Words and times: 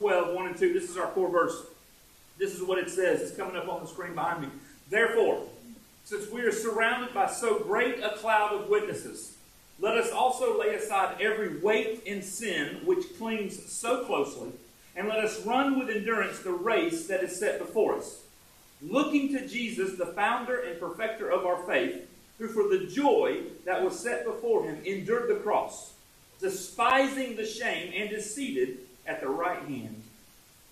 12, 0.00 0.34
1 0.34 0.46
and 0.46 0.56
2. 0.56 0.72
This 0.72 0.88
is 0.88 0.96
our 0.96 1.08
core 1.08 1.28
verse. 1.28 1.62
This 2.38 2.54
is 2.54 2.62
what 2.62 2.78
it 2.78 2.88
says. 2.88 3.20
It's 3.20 3.36
coming 3.36 3.54
up 3.54 3.68
on 3.68 3.82
the 3.82 3.86
screen 3.86 4.14
behind 4.14 4.40
me. 4.40 4.48
Therefore, 4.88 5.42
since 6.04 6.30
we 6.30 6.40
are 6.40 6.50
surrounded 6.50 7.12
by 7.12 7.26
so 7.26 7.58
great 7.58 8.02
a 8.02 8.16
cloud 8.16 8.54
of 8.54 8.70
witnesses, 8.70 9.36
let 9.78 9.98
us 9.98 10.10
also 10.10 10.58
lay 10.58 10.74
aside 10.74 11.20
every 11.20 11.58
weight 11.58 12.02
and 12.06 12.24
sin 12.24 12.80
which 12.86 13.18
clings 13.18 13.70
so 13.70 14.06
closely, 14.06 14.52
and 14.96 15.06
let 15.06 15.22
us 15.22 15.44
run 15.44 15.78
with 15.78 15.90
endurance 15.90 16.38
the 16.38 16.50
race 16.50 17.06
that 17.06 17.22
is 17.22 17.38
set 17.38 17.58
before 17.58 17.96
us, 17.96 18.22
looking 18.80 19.28
to 19.34 19.46
Jesus, 19.46 19.98
the 19.98 20.06
founder 20.06 20.60
and 20.60 20.80
perfecter 20.80 21.30
of 21.30 21.44
our 21.44 21.62
faith, 21.64 22.08
who 22.38 22.48
for 22.48 22.68
the 22.68 22.86
joy 22.86 23.42
that 23.66 23.84
was 23.84 23.98
set 23.98 24.24
before 24.24 24.64
him 24.64 24.82
endured 24.86 25.28
the 25.28 25.40
cross, 25.40 25.92
despising 26.40 27.36
the 27.36 27.44
shame, 27.44 27.92
and 27.94 28.10
is 28.12 28.34
seated 28.34 28.78
at 29.10 29.20
the 29.20 29.28
right 29.28 29.62
hand 29.62 30.02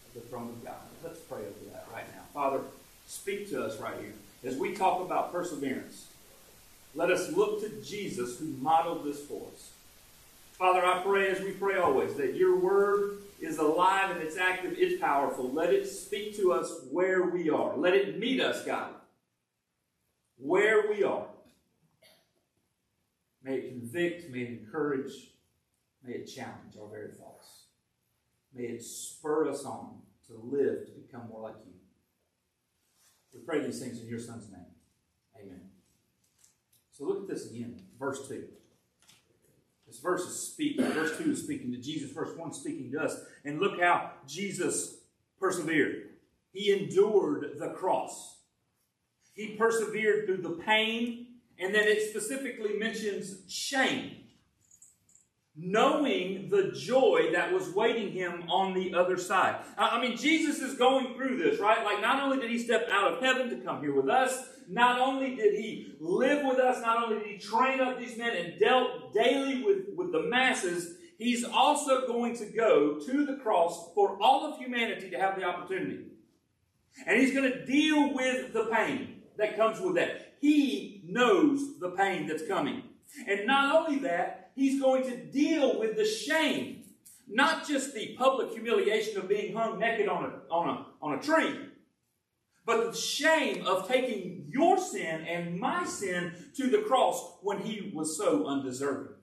of 0.07 0.15
the 0.15 0.29
throne 0.29 0.49
of 0.49 0.65
God. 0.65 0.77
Let's 1.03 1.19
pray 1.19 1.41
over 1.41 1.73
that 1.73 1.87
right 1.93 2.07
now. 2.15 2.23
Father, 2.33 2.61
speak 3.09 3.51
to 3.51 3.65
us 3.65 3.81
right 3.81 3.99
here. 4.01 4.15
As 4.45 4.57
we 4.57 4.75
talk 4.75 5.01
about 5.05 5.33
perseverance, 5.33 6.07
let 6.95 7.11
us 7.11 7.33
look 7.33 7.61
to 7.63 7.83
Jesus 7.83 8.39
who 8.39 8.47
modeled 8.61 9.05
this 9.05 9.21
for 9.21 9.49
us. 9.53 9.73
Father, 10.53 10.85
I 10.87 11.03
pray 11.03 11.29
as 11.29 11.41
we 11.41 11.51
pray 11.51 11.79
always 11.79 12.15
that 12.15 12.37
your 12.37 12.61
word 12.61 13.19
is 13.41 13.59
alive 13.59 14.13
and 14.13 14.21
it's 14.21 14.37
active, 14.37 14.75
it's 14.79 15.01
powerful. 15.01 15.51
Let 15.51 15.73
it 15.73 15.89
speak 15.89 16.37
to 16.37 16.53
us 16.53 16.73
where 16.93 17.25
we 17.25 17.51
are. 17.51 17.77
Let 17.77 17.95
it 17.95 18.21
meet 18.21 18.41
us, 18.41 18.65
God, 18.65 18.91
where 20.39 20.89
we 20.89 21.03
are. 21.03 21.27
May 23.43 23.57
it 23.57 23.69
convict, 23.71 24.31
may 24.31 24.43
it 24.43 24.49
encourage, 24.49 25.13
may 26.05 26.15
it 26.15 26.27
challenge 26.27 26.77
our 26.81 26.89
very 26.89 27.11
thoughts. 27.13 27.58
May 28.55 28.65
it 28.65 28.83
spur 28.83 29.49
us 29.49 29.65
on 29.65 29.99
to 30.27 30.35
live 30.43 30.87
to 30.87 30.93
become 30.93 31.29
more 31.29 31.43
like 31.43 31.57
you. 31.67 31.73
We 33.33 33.41
pray 33.41 33.65
these 33.65 33.81
things 33.81 34.01
in 34.01 34.09
your 34.09 34.19
Son's 34.19 34.51
name. 34.51 34.67
Amen. 35.41 35.61
So 36.91 37.05
look 37.05 37.23
at 37.23 37.29
this 37.29 37.51
again, 37.51 37.81
verse 37.99 38.27
2. 38.29 38.45
This 39.87 40.01
verse 40.01 40.23
is 40.23 40.39
speaking. 40.39 40.85
Verse 40.85 41.17
2 41.17 41.31
is 41.31 41.43
speaking 41.43 41.73
to 41.73 41.79
Jesus. 41.79 42.13
Verse 42.13 42.37
1 42.37 42.53
speaking 42.53 42.93
to 42.93 43.01
us. 43.01 43.21
And 43.45 43.59
look 43.59 43.81
how 43.81 44.13
Jesus 44.27 44.97
persevered. 45.41 46.11
He 46.53 46.73
endured 46.73 47.59
the 47.59 47.71
cross. 47.71 48.41
He 49.33 49.57
persevered 49.57 50.27
through 50.27 50.43
the 50.43 50.63
pain, 50.65 51.27
and 51.59 51.75
then 51.75 51.85
it 51.85 52.11
specifically 52.11 52.77
mentions 52.77 53.43
shame 53.49 54.18
knowing 55.61 56.49
the 56.49 56.71
joy 56.73 57.31
that 57.33 57.53
was 57.53 57.71
waiting 57.71 58.13
him 58.13 58.45
on 58.49 58.75
the 58.75 58.95
other 58.95 59.17
side. 59.17 59.57
I 59.77 60.01
mean, 60.01 60.17
Jesus 60.17 60.61
is 60.61 60.79
going 60.79 61.15
through 61.15 61.39
this, 61.39 61.59
right? 61.59 61.85
Like, 61.85 62.01
not 62.01 62.23
only 62.23 62.39
did 62.39 62.51
he 62.51 62.59
step 62.59 62.89
out 62.93 63.13
of 63.13 63.21
heaven 63.21 63.51
to 63.51 63.57
come 63.57 63.81
here 63.81 63.95
with 63.95 64.09
us, 64.09 64.51
not 64.69 65.01
only 65.01 65.35
did 65.35 65.55
he 65.55 65.95
live 65.99 66.45
with 66.45 66.59
us, 66.59 66.81
not 66.81 67.03
only 67.05 67.19
did 67.19 67.27
he 67.27 67.39
train 67.39 67.81
up 67.81 67.99
these 67.99 68.17
men 68.17 68.37
and 68.37 68.61
dealt 68.61 69.13
daily 69.13 69.65
with, 69.65 69.87
with 69.97 70.13
the 70.13 70.23
masses, 70.23 70.97
he's 71.19 71.43
also 71.45 72.07
going 72.07 72.37
to 72.37 72.47
go 72.47 73.01
to 73.01 73.27
the 73.27 73.37
cross 73.37 73.91
for 73.95 74.17
all 74.23 74.47
of 74.47 74.59
humanity 74.59 75.11
to 75.11 75.19
have 75.19 75.37
the 75.37 75.45
opportunity. 75.45 76.05
And 77.07 77.21
he's 77.21 77.33
going 77.33 77.51
to 77.51 77.67
deal 77.67 78.15
with 78.15 78.53
the 78.53 78.67
pain 78.67 79.23
that 79.39 79.57
comes 79.57 79.81
with 79.81 79.97
that. 79.97 80.35
He 80.41 81.03
knows 81.07 81.79
the 81.81 81.91
pain 81.91 82.27
that's 82.27 82.47
coming. 82.47 82.83
And 83.27 83.47
not 83.47 83.75
only 83.75 84.01
that, 84.01 84.38
He's 84.59 84.83
going 84.83 85.05
to 85.05 85.17
deal 85.17 85.79
with 85.79 85.97
the 85.97 86.05
shame, 86.05 86.83
not 87.29 87.69
just 87.69 87.95
the 87.95 88.17
public 88.17 88.51
humiliation 88.51 89.17
of 89.17 89.29
being 89.29 89.55
hung 89.55 89.79
naked 89.79 90.09
on 90.09 90.25
a, 90.25 90.53
on 90.53 90.69
a, 90.69 90.87
on 91.01 91.17
a 91.17 91.23
tree, 91.23 91.61
but 92.67 92.91
the 92.91 92.99
shame 92.99 93.65
of 93.65 93.87
taking 93.87 94.47
your 94.49 94.77
sin 94.77 95.25
and 95.29 95.61
my 95.61 95.85
sin 95.85 96.33
to 96.57 96.69
the 96.69 96.79
cross 96.79 97.37
when 97.41 97.61
he 97.61 97.93
was 97.95 98.19
so 98.19 98.47
undeserving. 98.49 99.15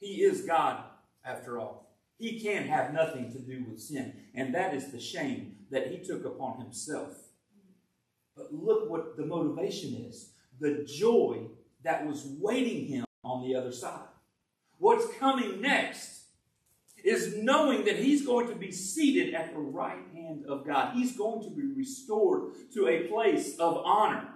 He 0.00 0.22
is 0.22 0.46
God, 0.46 0.82
after 1.26 1.58
all. 1.60 1.94
He 2.16 2.40
can 2.40 2.66
have 2.66 2.94
nothing 2.94 3.30
to 3.32 3.38
do 3.40 3.66
with 3.68 3.78
sin, 3.78 4.14
and 4.34 4.54
that 4.54 4.72
is 4.72 4.90
the 4.90 4.98
shame 4.98 5.56
that 5.70 5.88
he 5.88 5.98
took 5.98 6.24
upon 6.24 6.62
himself. 6.62 7.12
But 8.34 8.54
look 8.54 8.88
what 8.88 9.18
the 9.18 9.26
motivation 9.26 10.06
is 10.08 10.30
the 10.58 10.86
joy 10.88 11.48
that 11.82 12.06
was 12.06 12.24
waiting 12.40 12.86
him 12.86 13.04
on 13.22 13.46
the 13.46 13.54
other 13.54 13.70
side. 13.70 14.08
What's 14.78 15.06
coming 15.18 15.60
next 15.60 16.24
is 17.04 17.36
knowing 17.36 17.84
that 17.84 17.96
he's 17.96 18.24
going 18.24 18.48
to 18.48 18.54
be 18.54 18.72
seated 18.72 19.34
at 19.34 19.52
the 19.52 19.60
right 19.60 20.02
hand 20.14 20.46
of 20.48 20.66
God. 20.66 20.94
He's 20.94 21.16
going 21.16 21.44
to 21.44 21.50
be 21.50 21.66
restored 21.76 22.52
to 22.72 22.88
a 22.88 23.06
place 23.08 23.58
of 23.58 23.76
honor. 23.84 24.28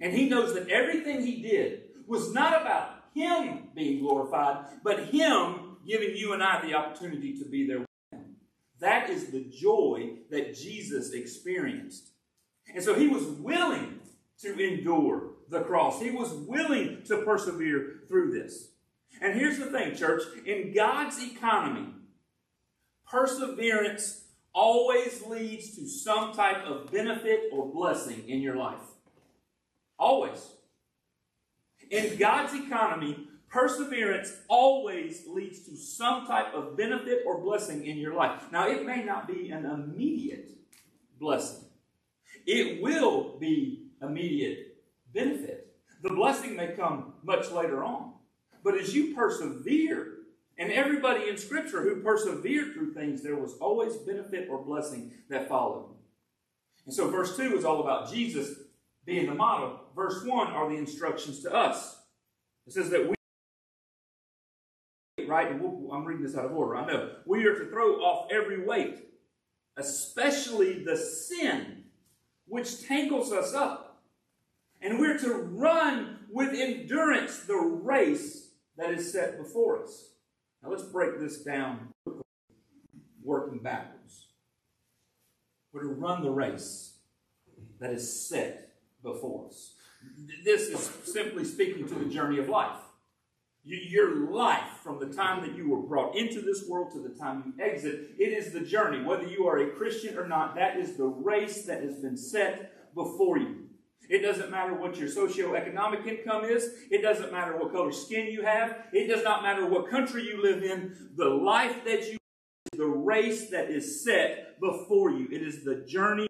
And 0.00 0.12
he 0.12 0.28
knows 0.28 0.54
that 0.54 0.68
everything 0.68 1.24
he 1.24 1.40
did 1.40 1.82
was 2.06 2.34
not 2.34 2.60
about 2.60 2.90
him 3.14 3.68
being 3.74 4.00
glorified, 4.00 4.66
but 4.82 5.06
him 5.06 5.76
giving 5.86 6.16
you 6.16 6.34
and 6.34 6.42
I 6.42 6.60
the 6.60 6.74
opportunity 6.74 7.38
to 7.38 7.48
be 7.48 7.66
there 7.66 7.80
with 7.80 7.88
him. 8.12 8.36
That 8.80 9.08
is 9.08 9.28
the 9.28 9.44
joy 9.44 10.16
that 10.30 10.54
Jesus 10.54 11.12
experienced. 11.12 12.10
And 12.74 12.84
so 12.84 12.94
he 12.94 13.08
was 13.08 13.24
willing 13.24 14.00
to 14.40 14.58
endure 14.58 15.30
the 15.48 15.60
cross. 15.60 16.00
He 16.00 16.10
was 16.10 16.32
willing 16.32 17.02
to 17.06 17.18
persevere 17.18 18.00
through 18.08 18.32
this. 18.32 18.73
And 19.20 19.34
here's 19.34 19.58
the 19.58 19.66
thing, 19.66 19.94
church 19.94 20.22
in 20.44 20.72
God's 20.74 21.22
economy, 21.22 21.88
perseverance 23.06 24.24
always 24.52 25.22
leads 25.26 25.74
to 25.76 25.86
some 25.86 26.32
type 26.32 26.64
of 26.64 26.90
benefit 26.90 27.50
or 27.52 27.66
blessing 27.66 28.28
in 28.28 28.40
your 28.40 28.56
life. 28.56 28.80
Always. 29.98 30.50
In 31.90 32.16
God's 32.16 32.54
economy, 32.54 33.28
perseverance 33.48 34.32
always 34.48 35.24
leads 35.26 35.60
to 35.66 35.76
some 35.76 36.26
type 36.26 36.54
of 36.54 36.76
benefit 36.76 37.22
or 37.26 37.40
blessing 37.40 37.86
in 37.86 37.98
your 37.98 38.14
life. 38.14 38.42
Now, 38.50 38.68
it 38.68 38.84
may 38.84 39.04
not 39.04 39.28
be 39.28 39.50
an 39.50 39.64
immediate 39.64 40.50
blessing, 41.18 41.64
it 42.46 42.82
will 42.82 43.38
be 43.38 43.86
immediate 44.02 44.76
benefit. 45.12 45.76
The 46.02 46.10
blessing 46.10 46.56
may 46.56 46.74
come 46.76 47.14
much 47.22 47.50
later 47.50 47.82
on. 47.82 48.13
But 48.64 48.78
as 48.78 48.94
you 48.94 49.14
persevere, 49.14 50.14
and 50.56 50.72
everybody 50.72 51.28
in 51.28 51.36
Scripture 51.36 51.82
who 51.82 52.00
persevered 52.00 52.72
through 52.72 52.94
things, 52.94 53.22
there 53.22 53.36
was 53.36 53.54
always 53.60 53.96
benefit 53.96 54.48
or 54.48 54.64
blessing 54.64 55.12
that 55.28 55.48
followed. 55.48 55.90
And 56.86 56.94
so 56.94 57.10
verse 57.10 57.36
2 57.36 57.56
is 57.56 57.64
all 57.64 57.80
about 57.80 58.10
Jesus 58.10 58.58
being 59.04 59.26
the 59.26 59.34
model. 59.34 59.80
Verse 59.94 60.24
1 60.24 60.46
are 60.48 60.70
the 60.70 60.76
instructions 60.76 61.40
to 61.42 61.52
us. 61.54 62.00
It 62.66 62.72
says 62.72 62.88
that 62.90 63.06
we, 65.18 65.26
right, 65.26 65.50
and 65.50 65.60
we'll, 65.60 65.92
I'm 65.92 66.04
reading 66.04 66.24
this 66.24 66.36
out 66.36 66.46
of 66.46 66.52
order, 66.52 66.76
I 66.76 66.86
know. 66.86 67.10
We 67.26 67.44
are 67.44 67.58
to 67.58 67.66
throw 67.66 67.96
off 67.96 68.30
every 68.30 68.64
weight, 68.64 68.98
especially 69.76 70.84
the 70.84 70.96
sin 70.96 71.84
which 72.46 72.86
tangles 72.86 73.32
us 73.32 73.52
up. 73.54 74.02
And 74.80 74.98
we're 74.98 75.18
to 75.18 75.34
run 75.34 76.18
with 76.30 76.54
endurance 76.54 77.40
the 77.40 77.56
race 77.56 78.43
that 78.76 78.90
is 78.90 79.12
set 79.12 79.38
before 79.38 79.82
us. 79.82 80.10
Now 80.62 80.70
let's 80.70 80.82
break 80.82 81.18
this 81.18 81.42
down 81.42 81.88
working 83.22 83.58
backwards. 83.58 84.28
We're 85.72 85.82
to 85.82 85.88
run 85.88 86.22
the 86.22 86.30
race 86.30 86.98
that 87.80 87.90
is 87.90 88.28
set 88.28 88.76
before 89.02 89.46
us. 89.46 89.74
This 90.44 90.68
is 90.68 90.90
simply 91.04 91.44
speaking 91.44 91.88
to 91.88 91.94
the 91.94 92.06
journey 92.06 92.38
of 92.38 92.48
life. 92.48 92.76
Your 93.66 94.30
life, 94.30 94.78
from 94.82 95.00
the 95.00 95.14
time 95.14 95.40
that 95.40 95.56
you 95.56 95.70
were 95.70 95.80
brought 95.80 96.14
into 96.14 96.42
this 96.42 96.68
world 96.68 96.92
to 96.92 97.00
the 97.00 97.18
time 97.18 97.42
you 97.46 97.64
exit, 97.64 98.10
it 98.18 98.32
is 98.32 98.52
the 98.52 98.60
journey. 98.60 99.02
Whether 99.02 99.26
you 99.26 99.48
are 99.48 99.58
a 99.58 99.70
Christian 99.70 100.18
or 100.18 100.28
not, 100.28 100.54
that 100.56 100.76
is 100.76 100.96
the 100.96 101.06
race 101.06 101.64
that 101.64 101.82
has 101.82 101.94
been 101.96 102.16
set 102.16 102.94
before 102.94 103.38
you. 103.38 103.63
It 104.08 104.20
doesn't 104.20 104.50
matter 104.50 104.74
what 104.74 104.96
your 104.96 105.08
socioeconomic 105.08 106.06
income 106.06 106.44
is. 106.44 106.70
It 106.90 107.02
doesn't 107.02 107.32
matter 107.32 107.56
what 107.56 107.72
color 107.72 107.92
skin 107.92 108.26
you 108.26 108.42
have. 108.42 108.86
It 108.92 109.08
does 109.08 109.24
not 109.24 109.42
matter 109.42 109.66
what 109.66 109.90
country 109.90 110.24
you 110.24 110.42
live 110.42 110.62
in. 110.62 111.10
The 111.16 111.28
life 111.28 111.84
that 111.84 112.10
you 112.10 112.18
is 112.72 112.78
the 112.78 112.86
race 112.86 113.50
that 113.50 113.70
is 113.70 114.04
set 114.04 114.60
before 114.60 115.10
you. 115.10 115.28
It 115.30 115.42
is 115.42 115.64
the 115.64 115.84
journey. 115.86 116.26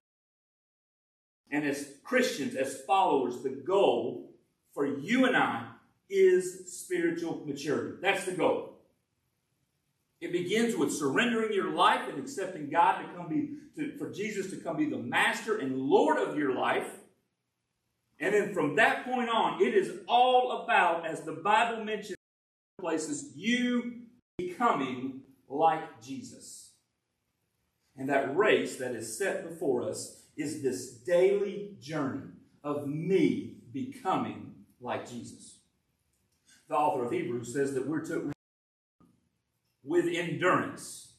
And 1.50 1.64
as 1.64 1.88
Christians, 2.02 2.54
as 2.54 2.82
followers, 2.82 3.42
the 3.42 3.50
goal 3.50 4.32
for 4.72 4.86
you 4.86 5.26
and 5.26 5.36
I 5.36 5.68
is 6.10 6.72
spiritual 6.82 7.42
maturity. 7.46 7.98
That's 8.02 8.24
the 8.24 8.32
goal. 8.32 8.74
It 10.20 10.32
begins 10.32 10.74
with 10.76 10.92
surrendering 10.92 11.52
your 11.52 11.74
life 11.74 12.08
and 12.08 12.18
accepting 12.18 12.70
God 12.70 13.02
to 13.02 13.08
come 13.14 13.28
be, 13.28 13.50
to, 13.76 13.96
for 13.98 14.10
Jesus 14.10 14.50
to 14.50 14.56
come 14.56 14.76
be 14.76 14.88
the 14.88 14.98
master 14.98 15.58
and 15.58 15.78
Lord 15.78 16.18
of 16.18 16.38
your 16.38 16.54
life. 16.54 16.88
And 18.20 18.34
then 18.34 18.54
from 18.54 18.76
that 18.76 19.04
point 19.04 19.28
on, 19.28 19.60
it 19.60 19.74
is 19.74 19.98
all 20.08 20.62
about, 20.62 21.06
as 21.06 21.22
the 21.22 21.32
Bible 21.32 21.84
mentions 21.84 22.16
places, 22.80 23.32
you 23.34 24.02
becoming 24.38 25.20
like 25.48 26.02
Jesus. 26.02 26.72
And 27.96 28.08
that 28.08 28.36
race 28.36 28.76
that 28.76 28.94
is 28.94 29.16
set 29.16 29.48
before 29.48 29.88
us 29.88 30.22
is 30.36 30.62
this 30.62 30.92
daily 30.92 31.76
journey 31.80 32.30
of 32.62 32.86
me 32.86 33.56
becoming 33.72 34.54
like 34.80 35.08
Jesus. 35.08 35.58
The 36.68 36.74
author 36.74 37.04
of 37.04 37.12
Hebrews 37.12 37.52
says 37.52 37.74
that 37.74 37.86
we're 37.86 38.04
to 38.06 38.32
with 39.84 40.06
endurance. 40.06 41.12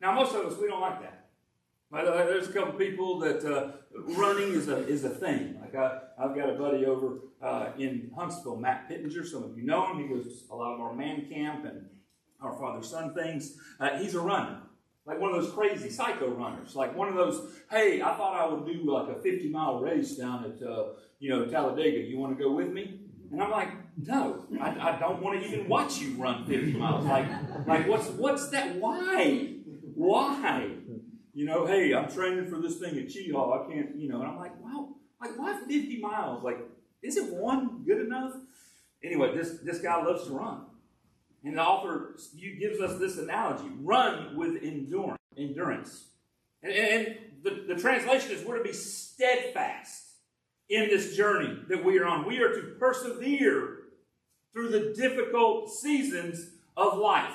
Now, 0.00 0.12
most 0.12 0.34
of 0.34 0.44
us, 0.46 0.58
we 0.58 0.68
don't 0.68 0.80
like 0.80 1.00
that. 1.02 1.23
There's 1.94 2.48
a 2.48 2.52
couple 2.52 2.72
people 2.72 3.20
that 3.20 3.44
uh, 3.44 3.72
running 4.16 4.52
is 4.52 4.68
a, 4.68 4.86
is 4.88 5.04
a 5.04 5.10
thing. 5.10 5.58
Like 5.60 5.74
I, 5.76 6.00
I've 6.18 6.34
got 6.34 6.50
a 6.50 6.54
buddy 6.54 6.84
over 6.86 7.20
uh, 7.40 7.68
in 7.78 8.10
Huntsville, 8.16 8.56
Matt 8.56 8.88
Pittenger. 8.88 9.24
Some 9.24 9.44
of 9.44 9.56
you 9.56 9.64
know 9.64 9.92
him. 9.92 10.00
He 10.00 10.08
goes 10.08 10.44
a 10.50 10.56
lot 10.56 10.74
of 10.74 10.80
our 10.80 10.94
man 10.94 11.26
camp 11.30 11.64
and 11.64 11.86
our 12.40 12.58
father 12.58 12.82
son 12.82 13.14
things. 13.14 13.56
Uh, 13.78 13.96
he's 13.98 14.14
a 14.14 14.20
runner, 14.20 14.58
like 15.06 15.20
one 15.20 15.32
of 15.32 15.40
those 15.40 15.52
crazy 15.52 15.88
psycho 15.88 16.30
runners. 16.30 16.74
Like 16.74 16.96
one 16.96 17.08
of 17.08 17.14
those, 17.14 17.52
hey, 17.70 18.02
I 18.02 18.16
thought 18.16 18.34
I 18.34 18.52
would 18.52 18.66
do 18.66 18.92
like 18.92 19.16
a 19.16 19.22
50 19.22 19.48
mile 19.50 19.80
race 19.80 20.16
down 20.16 20.44
at 20.44 20.66
uh, 20.66 20.94
you 21.20 21.30
know 21.30 21.46
Talladega. 21.46 21.98
You 21.98 22.18
want 22.18 22.36
to 22.36 22.42
go 22.42 22.52
with 22.52 22.70
me? 22.70 23.00
And 23.30 23.42
I'm 23.42 23.50
like, 23.50 23.68
no, 23.96 24.46
I, 24.60 24.96
I 24.96 24.98
don't 24.98 25.22
want 25.22 25.40
to 25.40 25.48
even 25.48 25.68
watch 25.68 25.98
you 25.98 26.14
run 26.16 26.44
50 26.46 26.72
miles. 26.72 27.04
Like, 27.04 27.26
like 27.66 27.88
what's 27.88 28.08
what's 28.08 28.48
that? 28.50 28.76
Why? 28.76 29.54
Why? 29.94 30.70
You 31.34 31.46
know, 31.46 31.66
hey, 31.66 31.92
I'm 31.92 32.08
training 32.08 32.46
for 32.46 32.58
this 32.60 32.78
thing 32.78 32.96
at 32.96 33.08
Cheaha. 33.08 33.66
I 33.66 33.72
can't, 33.72 33.96
you 33.96 34.08
know. 34.08 34.20
And 34.20 34.30
I'm 34.30 34.38
like, 34.38 34.52
wow, 34.62 34.90
like 35.20 35.36
why 35.36 35.58
50 35.58 36.00
miles? 36.00 36.44
Like, 36.44 36.58
isn't 37.02 37.34
one 37.34 37.82
good 37.84 38.06
enough? 38.06 38.34
Anyway, 39.02 39.36
this 39.36 39.58
this 39.64 39.80
guy 39.80 40.02
loves 40.02 40.26
to 40.28 40.32
run. 40.32 40.66
And 41.44 41.58
the 41.58 41.62
author 41.62 42.16
gives 42.58 42.80
us 42.80 42.98
this 42.98 43.18
analogy 43.18 43.68
run 43.80 44.36
with 44.36 44.62
endurance. 44.62 45.18
endurance. 45.36 46.04
And, 46.62 46.72
and 46.72 47.16
the, 47.42 47.74
the 47.74 47.80
translation 47.80 48.30
is 48.30 48.44
we're 48.46 48.58
to 48.58 48.64
be 48.64 48.72
steadfast 48.72 50.04
in 50.70 50.88
this 50.88 51.14
journey 51.16 51.58
that 51.68 51.84
we 51.84 51.98
are 51.98 52.06
on. 52.06 52.26
We 52.26 52.38
are 52.38 52.54
to 52.54 52.76
persevere 52.78 53.80
through 54.52 54.70
the 54.70 54.94
difficult 54.96 55.70
seasons 55.70 56.48
of 56.76 56.96
life. 56.96 57.34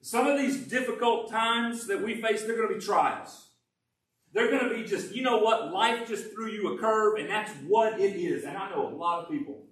Some 0.00 0.26
of 0.26 0.38
these 0.38 0.68
difficult 0.68 1.30
times 1.30 1.86
that 1.88 2.02
we 2.02 2.20
face, 2.20 2.42
they're 2.42 2.56
going 2.56 2.68
to 2.68 2.74
be 2.74 2.80
trials. 2.80 3.48
They're 4.32 4.50
going 4.50 4.68
to 4.68 4.74
be 4.74 4.84
just, 4.84 5.14
you 5.14 5.22
know 5.22 5.38
what, 5.38 5.72
life 5.72 6.06
just 6.06 6.32
threw 6.32 6.48
you 6.48 6.74
a 6.74 6.78
curve, 6.78 7.18
and 7.18 7.28
that's 7.28 7.50
what 7.66 7.98
it 7.98 8.14
is. 8.16 8.44
And 8.44 8.56
I 8.56 8.70
know 8.70 8.88
a 8.88 8.94
lot 8.94 9.24
of 9.24 9.30
people. 9.30 9.64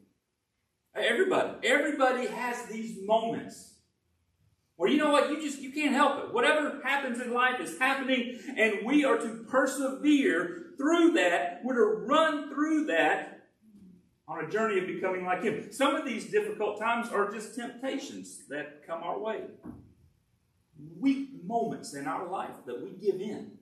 Everybody, 0.94 1.68
everybody 1.68 2.26
has 2.26 2.64
these 2.66 2.96
moments 3.06 3.74
where 4.76 4.90
you 4.90 4.98
know 4.98 5.10
what, 5.10 5.30
you 5.30 5.40
just 5.40 5.60
you 5.60 5.72
can't 5.72 5.94
help 5.94 6.24
it. 6.24 6.34
Whatever 6.34 6.80
happens 6.84 7.20
in 7.20 7.32
life 7.32 7.60
is 7.60 7.78
happening, 7.78 8.38
and 8.56 8.84
we 8.84 9.04
are 9.04 9.16
to 9.16 9.44
persevere 9.48 10.72
through 10.76 11.12
that. 11.12 11.60
We're 11.64 11.74
to 11.74 12.06
run 12.06 12.50
through 12.52 12.86
that 12.86 13.48
on 14.28 14.44
a 14.44 14.50
journey 14.50 14.78
of 14.78 14.86
becoming 14.86 15.24
like 15.24 15.42
Him. 15.42 15.72
Some 15.72 15.94
of 15.94 16.04
these 16.04 16.30
difficult 16.30 16.78
times 16.78 17.08
are 17.08 17.30
just 17.30 17.54
temptations 17.54 18.46
that 18.48 18.86
come 18.86 19.02
our 19.02 19.18
way. 19.18 19.44
Weak 20.98 21.44
moments 21.44 21.94
in 21.94 22.06
our 22.06 22.28
life 22.28 22.64
that 22.66 22.82
we 22.82 22.90
give 22.90 23.20
in. 23.20 23.52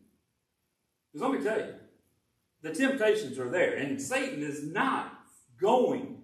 Because 1.13 1.29
let 1.29 1.39
me 1.39 1.45
tell 1.45 1.59
you, 1.59 1.75
the 2.63 2.73
temptations 2.73 3.39
are 3.39 3.51
there, 3.51 3.77
and 3.77 4.01
Satan 4.01 4.43
is 4.43 4.65
not 4.65 5.13
going 5.61 6.23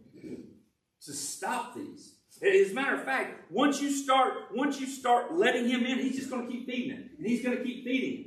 to 1.02 1.12
stop 1.12 1.74
these. 1.74 2.14
As 2.42 2.70
a 2.70 2.74
matter 2.74 2.94
of 2.94 3.04
fact, 3.04 3.50
once 3.50 3.80
you 3.80 3.90
start, 3.90 4.34
once 4.54 4.80
you 4.80 4.86
start 4.86 5.34
letting 5.34 5.68
him 5.68 5.84
in, 5.84 5.98
he's 5.98 6.16
just 6.16 6.30
going 6.30 6.46
to 6.46 6.52
keep 6.52 6.66
feeding 6.66 6.96
it, 6.96 7.10
and 7.18 7.26
he's 7.26 7.44
going 7.44 7.56
to 7.56 7.62
keep 7.62 7.84
feeding 7.84 8.20
it. 8.20 8.26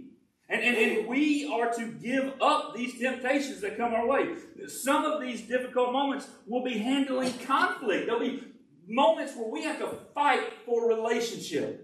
And, 0.49 0.61
and, 0.61 0.77
and 0.77 1.07
we 1.07 1.51
are 1.51 1.73
to 1.73 1.87
give 1.87 2.33
up 2.41 2.75
these 2.75 2.99
temptations 2.99 3.61
that 3.61 3.77
come 3.77 3.93
our 3.93 4.05
way. 4.05 4.35
Some 4.67 5.05
of 5.05 5.21
these 5.21 5.41
difficult 5.41 5.93
moments 5.93 6.27
will 6.45 6.63
be 6.63 6.77
handling 6.77 7.33
conflict. 7.39 8.05
There'll 8.05 8.19
be 8.19 8.43
moments 8.87 9.35
where 9.35 9.49
we 9.49 9.63
have 9.63 9.79
to 9.79 9.97
fight 10.13 10.53
for 10.65 10.87
relationship. 10.87 11.82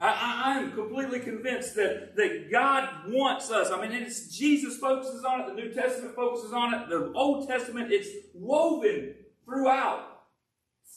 I, 0.00 0.58
am 0.58 0.72
completely 0.72 1.20
convinced 1.20 1.76
that, 1.76 2.16
that 2.16 2.50
God 2.50 2.88
wants 3.08 3.50
us. 3.50 3.70
I 3.70 3.80
mean, 3.80 3.92
it's 3.92 4.36
Jesus 4.36 4.76
focuses 4.78 5.24
on 5.24 5.40
it, 5.40 5.46
the 5.46 5.54
New 5.54 5.72
Testament 5.72 6.14
focuses 6.14 6.52
on 6.52 6.74
it, 6.74 6.88
the 6.88 7.12
Old 7.14 7.48
Testament, 7.48 7.92
it's 7.92 8.08
woven 8.34 9.14
throughout. 9.44 10.10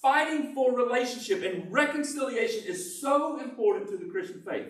Fighting 0.01 0.53
for 0.53 0.75
relationship 0.75 1.43
and 1.43 1.71
reconciliation 1.71 2.65
is 2.67 3.01
so 3.01 3.39
important 3.39 3.89
to 3.89 3.97
the 3.97 4.11
Christian 4.11 4.41
faith. 4.41 4.67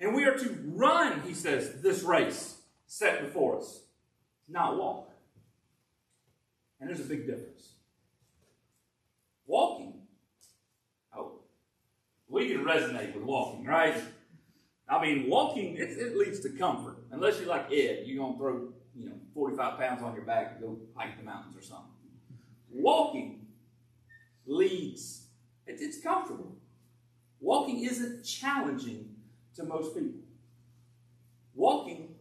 And 0.00 0.14
we 0.14 0.24
are 0.24 0.36
to 0.36 0.58
run, 0.64 1.22
he 1.22 1.34
says, 1.34 1.80
this 1.80 2.02
race 2.02 2.56
set 2.86 3.20
before 3.20 3.58
us, 3.58 3.84
not 4.48 4.76
walk. 4.76 5.10
And 6.80 6.88
there's 6.88 7.00
a 7.00 7.04
big 7.04 7.26
difference. 7.26 7.70
Walking, 9.46 9.94
we 12.34 12.48
can 12.48 12.64
resonate 12.64 13.14
with 13.14 13.22
walking, 13.22 13.64
right? 13.64 13.94
I 14.88 15.00
mean, 15.00 15.30
walking, 15.30 15.76
it, 15.76 15.90
it 15.90 16.16
leads 16.16 16.40
to 16.40 16.50
comfort. 16.50 16.96
Unless 17.12 17.38
you're 17.38 17.48
like 17.48 17.66
Ed, 17.72 18.02
you're 18.04 18.18
going 18.18 18.32
to 18.32 18.38
throw, 18.38 18.68
you 18.94 19.06
know, 19.06 19.14
45 19.32 19.78
pounds 19.78 20.02
on 20.02 20.14
your 20.14 20.24
back 20.24 20.52
and 20.52 20.60
go 20.60 20.78
hike 20.96 21.16
the 21.16 21.22
mountains 21.22 21.56
or 21.56 21.62
something. 21.62 21.92
Walking 22.70 23.46
leads, 24.46 25.26
it, 25.66 25.76
it's 25.80 26.02
comfortable. 26.02 26.56
Walking 27.40 27.84
isn't 27.84 28.24
challenging 28.24 29.14
to 29.54 29.62
most 29.62 29.94
people. 29.94 30.20
Walking 31.54 32.16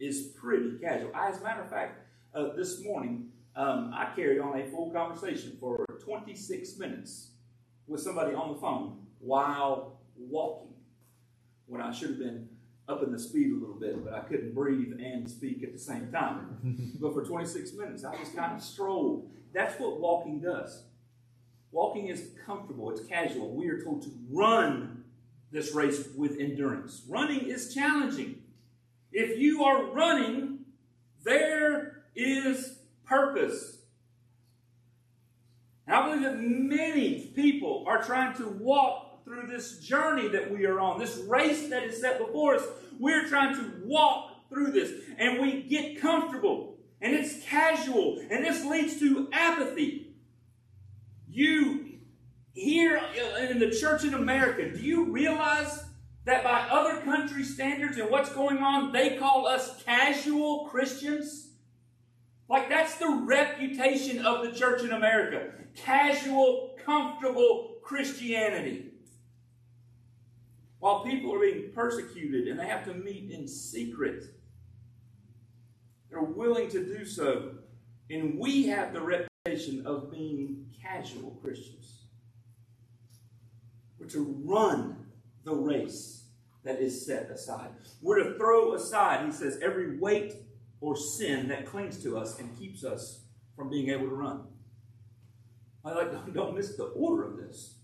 is 0.00 0.32
pretty 0.34 0.78
casual. 0.78 1.12
As 1.14 1.40
a 1.40 1.44
matter 1.44 1.62
of 1.62 1.70
fact, 1.70 2.00
uh, 2.34 2.48
this 2.56 2.82
morning 2.82 3.28
um, 3.54 3.92
I 3.94 4.10
carried 4.16 4.40
on 4.40 4.58
a 4.58 4.66
full 4.66 4.90
conversation 4.90 5.56
for 5.60 5.86
26 6.04 6.76
minutes 6.76 7.28
with 7.86 8.00
somebody 8.00 8.34
on 8.34 8.52
the 8.52 8.58
phone 8.58 9.03
while 9.24 9.98
walking 10.16 10.74
when 11.66 11.80
I 11.80 11.92
should 11.92 12.10
have 12.10 12.18
been 12.18 12.48
up 12.88 13.02
in 13.02 13.10
the 13.10 13.18
speed 13.18 13.50
a 13.50 13.54
little 13.54 13.76
bit, 13.76 14.04
but 14.04 14.12
I 14.12 14.20
couldn't 14.20 14.54
breathe 14.54 14.92
and 15.00 15.28
speak 15.28 15.62
at 15.62 15.72
the 15.72 15.78
same 15.78 16.12
time. 16.12 16.92
but 17.00 17.14
for 17.14 17.24
26 17.24 17.72
minutes, 17.72 18.04
I 18.04 18.16
just 18.16 18.36
kind 18.36 18.54
of 18.54 18.62
strolled. 18.62 19.30
That's 19.54 19.78
what 19.80 20.00
walking 20.00 20.40
does. 20.40 20.84
Walking 21.72 22.08
is 22.08 22.30
comfortable, 22.46 22.90
it's 22.90 23.04
casual. 23.06 23.54
We 23.54 23.68
are 23.68 23.82
told 23.82 24.02
to 24.02 24.10
run 24.30 25.04
this 25.50 25.74
race 25.74 26.08
with 26.16 26.38
endurance. 26.38 27.02
Running 27.08 27.48
is 27.48 27.74
challenging. 27.74 28.42
If 29.12 29.38
you 29.38 29.64
are 29.64 29.84
running, 29.92 30.60
there 31.24 32.04
is 32.14 32.78
purpose. 33.04 33.78
And 35.86 35.96
I 35.96 36.06
believe 36.06 36.22
that 36.22 36.38
many 36.38 37.32
people 37.34 37.84
are 37.86 38.02
trying 38.02 38.36
to 38.36 38.48
walk 38.48 39.03
through 39.24 39.46
this 39.46 39.78
journey 39.78 40.28
that 40.28 40.50
we 40.50 40.66
are 40.66 40.78
on, 40.78 40.98
this 40.98 41.16
race 41.26 41.68
that 41.68 41.82
is 41.82 42.00
set 42.00 42.18
before 42.18 42.56
us. 42.56 42.64
We're 42.98 43.26
trying 43.28 43.54
to 43.56 43.72
walk 43.84 44.48
through 44.48 44.72
this, 44.72 44.92
and 45.18 45.40
we 45.40 45.62
get 45.62 46.00
comfortable, 46.00 46.76
and 47.00 47.14
it's 47.14 47.42
casual, 47.44 48.22
and 48.30 48.44
this 48.44 48.64
leads 48.64 48.98
to 49.00 49.28
apathy. 49.32 50.14
You 51.28 51.94
here 52.52 53.00
in 53.50 53.58
the 53.58 53.70
church 53.70 54.04
in 54.04 54.14
America, 54.14 54.70
do 54.70 54.80
you 54.80 55.10
realize 55.10 55.84
that 56.24 56.44
by 56.44 56.68
other 56.70 57.00
country 57.00 57.42
standards 57.42 57.98
and 57.98 58.10
what's 58.10 58.32
going 58.32 58.58
on, 58.58 58.92
they 58.92 59.16
call 59.16 59.46
us 59.46 59.82
casual 59.82 60.68
Christians? 60.70 61.50
Like, 62.48 62.68
that's 62.68 62.96
the 62.96 63.24
reputation 63.26 64.24
of 64.24 64.44
the 64.44 64.52
church 64.52 64.82
in 64.82 64.92
America 64.92 65.50
casual, 65.74 66.76
comfortable 66.84 67.78
Christianity. 67.82 68.93
While 70.84 71.00
people 71.00 71.34
are 71.34 71.40
being 71.40 71.70
persecuted 71.72 72.46
and 72.46 72.60
they 72.60 72.66
have 72.66 72.84
to 72.84 72.92
meet 72.92 73.30
in 73.30 73.48
secret, 73.48 74.22
they're 76.10 76.20
willing 76.20 76.68
to 76.68 76.84
do 76.84 77.06
so. 77.06 77.52
And 78.10 78.38
we 78.38 78.66
have 78.66 78.92
the 78.92 79.00
reputation 79.00 79.86
of 79.86 80.10
being 80.10 80.66
casual 80.82 81.38
Christians. 81.42 82.02
We're 83.98 84.08
to 84.08 84.38
run 84.44 85.06
the 85.44 85.54
race 85.54 86.24
that 86.64 86.80
is 86.80 87.06
set 87.06 87.30
aside. 87.30 87.70
We're 88.02 88.22
to 88.22 88.36
throw 88.36 88.74
aside, 88.74 89.24
he 89.24 89.32
says, 89.32 89.58
every 89.62 89.96
weight 89.96 90.34
or 90.82 90.98
sin 90.98 91.48
that 91.48 91.64
clings 91.64 92.02
to 92.02 92.18
us 92.18 92.38
and 92.38 92.58
keeps 92.58 92.84
us 92.84 93.22
from 93.56 93.70
being 93.70 93.88
able 93.88 94.10
to 94.10 94.14
run. 94.14 94.42
I 95.82 95.94
like 95.94 96.10
don't 96.34 96.54
miss 96.54 96.76
the 96.76 96.88
order 96.88 97.26
of 97.26 97.38
this. 97.38 97.76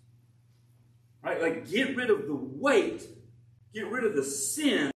Right? 1.23 1.41
Like 1.41 1.71
get 1.71 1.97
rid 1.97 2.11
of 2.11 2.27
the 2.27 2.35
weight, 2.35 3.03
get 3.75 3.91
rid 3.91 4.05
of 4.05 4.15
the 4.15 4.25
sin 4.25 4.91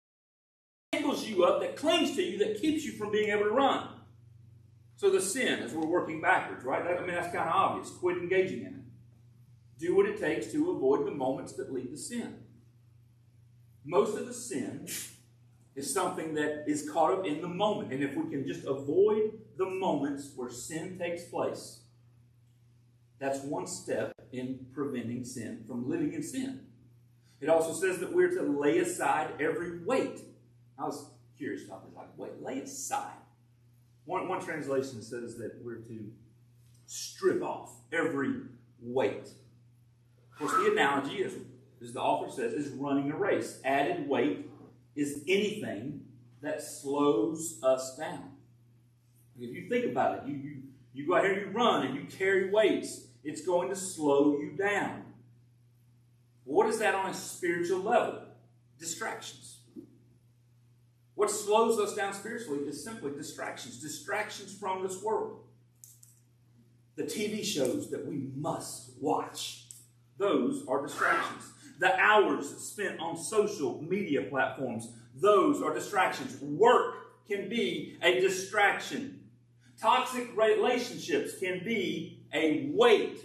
that 0.93 0.99
angles 0.99 1.27
you 1.27 1.45
up, 1.45 1.61
that 1.61 1.77
clings 1.77 2.15
to 2.17 2.23
you, 2.23 2.39
that 2.39 2.61
keeps 2.61 2.85
you 2.85 2.93
from 2.93 3.11
being 3.11 3.31
able 3.31 3.45
to 3.45 3.51
run. 3.51 3.89
So 4.97 5.11
the 5.11 5.21
sin, 5.21 5.59
as 5.61 5.73
we're 5.73 5.87
working 5.87 6.21
backwards, 6.21 6.65
right? 6.65 6.85
That, 6.85 6.99
I 6.99 7.01
mean 7.01 7.15
that's 7.15 7.35
kind 7.35 7.49
of 7.49 7.55
obvious. 7.55 7.91
Quit 7.91 8.19
engaging 8.19 8.61
in 8.61 8.67
it. 8.67 9.81
Do 9.81 9.97
what 9.97 10.07
it 10.07 10.21
takes 10.21 10.53
to 10.53 10.71
avoid 10.71 11.07
the 11.07 11.11
moments 11.11 11.55
that 11.55 11.73
lead 11.73 11.91
to 11.91 11.97
sin. 11.97 12.37
most 13.85 14.17
of 14.17 14.27
the 14.27 14.35
sin 14.35 14.87
is 15.75 15.93
something 15.93 16.35
that 16.35 16.65
is 16.69 16.89
caught 16.89 17.13
up 17.13 17.27
in 17.27 17.41
the 17.41 17.49
moment. 17.49 17.93
And 17.93 18.03
if 18.03 18.15
we 18.15 18.31
can 18.31 18.47
just 18.47 18.65
avoid 18.65 19.33
the 19.57 19.67
moments 19.67 20.31
where 20.37 20.51
sin 20.51 20.99
takes 20.99 21.25
place, 21.25 21.82
that's 23.23 23.39
one 23.45 23.69
step 23.69 24.13
in 24.33 24.67
preventing 24.75 25.25
sin 25.25 25.63
from 25.69 25.89
living 25.89 26.13
in 26.13 26.25
sin. 26.25 26.63
It 27.41 27.49
also 27.49 27.73
says 27.73 28.01
that 28.01 28.13
we're 28.13 28.31
to 28.31 28.43
lay 28.43 28.79
aside 28.79 29.31
every 29.39 29.79
weight. 29.85 30.19
I 30.77 30.87
was 30.87 31.07
curious 31.39 31.65
about 31.65 31.87
this. 31.87 31.97
Like, 31.97 32.09
wait, 32.17 32.43
lay 32.43 32.61
aside. 32.61 33.15
One, 34.07 34.27
one 34.27 34.45
translation 34.45 35.03
says 35.03 35.37
that 35.39 35.53
we're 35.63 35.83
to 35.83 36.11
strip 36.87 37.45
off 37.45 37.71
every 37.93 38.41
weight. 38.81 39.29
Of 40.33 40.39
course, 40.39 40.53
the 40.53 40.73
analogy 40.73 41.19
is, 41.19 41.35
as 41.81 41.93
the 41.93 42.01
author 42.01 42.29
says, 42.29 42.53
is 42.55 42.73
running 42.73 43.13
a 43.13 43.17
race. 43.17 43.61
Added 43.65 44.09
weight 44.09 44.51
is 44.97 45.23
anything 45.29 46.07
that 46.41 46.61
slows 46.61 47.61
us 47.63 47.97
down. 47.97 48.33
If 49.39 49.55
you 49.55 49.69
think 49.69 49.93
about 49.93 50.19
it, 50.19 50.29
you, 50.29 50.35
you, 50.35 50.63
you 50.93 51.07
go 51.07 51.15
out 51.15 51.25
here 51.25 51.35
and 51.35 51.43
you 51.43 51.49
run 51.57 51.87
and 51.87 51.95
you 51.95 52.05
carry 52.05 52.51
weights, 52.51 53.07
it's 53.25 53.45
going 53.45 53.69
to 53.69 53.77
slow 53.77 54.39
you 54.39 54.57
down. 54.57 55.05
What 56.45 56.69
is 56.69 56.79
that 56.81 56.95
on 56.95 57.11
a 57.11 57.15
spiritual 57.15 57.81
level? 57.81 58.23
Distractions. 58.79 59.59
What 61.15 61.31
slows 61.31 61.79
us 61.79 61.95
down 61.95 62.15
spiritually 62.15 62.61
is 62.67 62.83
simply 62.83 63.13
distractions, 63.13 63.81
distractions 63.81 64.57
from 64.59 64.83
this 64.83 65.03
world. 65.03 65.41
The 66.97 67.05
TV 67.05 67.45
shows 67.45 67.91
that 67.91 68.07
we 68.07 68.31
must 68.35 68.91
watch, 69.01 69.67
those 70.19 70.67
are 70.67 70.83
distractions. 70.83 71.45
The 71.79 71.99
hours 71.99 72.49
spent 72.59 73.01
on 73.01 73.17
social 73.17 73.83
media 73.83 74.23
platforms, 74.23 74.89
those 75.15 75.63
are 75.63 75.73
distractions. 75.75 76.41
Work 76.41 77.27
can 77.29 77.49
be 77.49 77.99
a 78.03 78.21
distraction. 78.21 79.21
Toxic 79.81 80.37
relationships 80.37 81.39
can 81.39 81.63
be 81.65 82.22
a 82.33 82.71
weight. 82.73 83.19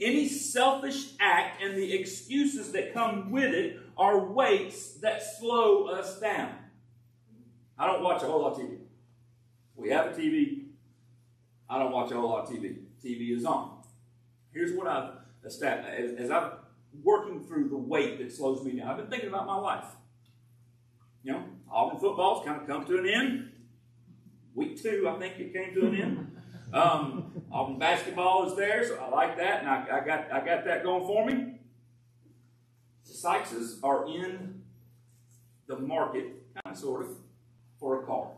Any 0.00 0.28
selfish 0.28 1.12
act 1.20 1.62
and 1.62 1.76
the 1.76 1.94
excuses 1.94 2.72
that 2.72 2.92
come 2.92 3.30
with 3.30 3.54
it 3.54 3.78
are 3.96 4.18
weights 4.18 4.94
that 5.00 5.22
slow 5.38 5.86
us 5.86 6.20
down. 6.20 6.54
I 7.78 7.86
don't 7.86 8.02
watch 8.02 8.22
a 8.22 8.26
whole 8.26 8.42
lot 8.42 8.52
of 8.52 8.58
TV. 8.58 8.78
We 9.74 9.90
have 9.90 10.06
a 10.06 10.10
TV. 10.10 10.66
I 11.68 11.78
don't 11.78 11.92
watch 11.92 12.10
a 12.10 12.14
whole 12.14 12.30
lot 12.30 12.44
of 12.44 12.50
TV. 12.50 12.76
TV 13.02 13.36
is 13.36 13.44
on. 13.44 13.82
Here's 14.52 14.72
what 14.72 14.86
I've 14.86 15.10
established 15.44 16.18
as, 16.18 16.30
I'm 16.30 16.52
working 17.02 17.42
through 17.44 17.68
the 17.68 17.76
weight 17.76 18.18
that 18.18 18.32
slows 18.32 18.64
me 18.64 18.72
down. 18.72 18.88
I've 18.88 18.96
been 18.96 19.08
thinking 19.08 19.28
about 19.28 19.46
my 19.46 19.56
life. 19.56 19.84
You 21.22 21.32
know, 21.32 21.44
Auburn 21.70 21.98
football's 21.98 22.44
kind 22.44 22.60
of 22.60 22.66
come 22.66 22.84
to 22.86 22.98
an 22.98 23.08
end. 23.08 23.50
Week 24.54 24.80
two, 24.80 25.08
I 25.08 25.18
think 25.18 25.38
it 25.38 25.52
came 25.52 25.74
to 25.74 25.86
an 25.86 25.94
end. 25.94 26.36
Um, 26.72 27.42
Auburn 27.52 27.78
basketball 27.78 28.50
is 28.50 28.56
there, 28.56 28.86
so 28.86 28.96
I 28.96 29.08
like 29.08 29.36
that, 29.36 29.60
and 29.60 29.68
I, 29.68 29.98
I 29.98 30.04
got 30.04 30.32
I 30.32 30.44
got 30.44 30.64
that 30.64 30.82
going 30.82 31.06
for 31.06 31.24
me. 31.24 31.54
The 33.06 33.12
Sykes 33.12 33.78
are 33.82 34.06
in 34.08 34.62
the 35.68 35.78
market, 35.78 36.24
kind 36.54 36.74
of 36.74 36.78
sort 36.78 37.02
of, 37.02 37.08
for 37.78 38.02
a 38.02 38.06
car. 38.06 38.30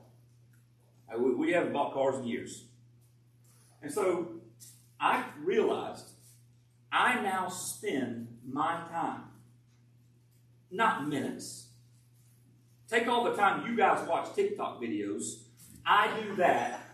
Uh, 1.12 1.18
we, 1.18 1.34
we 1.34 1.52
haven't 1.52 1.72
bought 1.72 1.94
cars 1.94 2.16
in 2.18 2.24
years. 2.24 2.64
And 3.82 3.92
so 3.92 4.28
I 5.00 5.24
realized 5.42 6.10
I 6.92 7.20
now 7.22 7.48
spend 7.48 8.28
my 8.46 8.82
time, 8.90 9.22
not 10.70 11.08
minutes. 11.08 11.68
Take 12.88 13.06
all 13.06 13.24
the 13.24 13.34
time 13.34 13.66
you 13.66 13.76
guys 13.76 14.06
watch 14.08 14.34
TikTok 14.34 14.80
videos. 14.80 15.42
I 15.84 16.08
do 16.20 16.36
that 16.36 16.87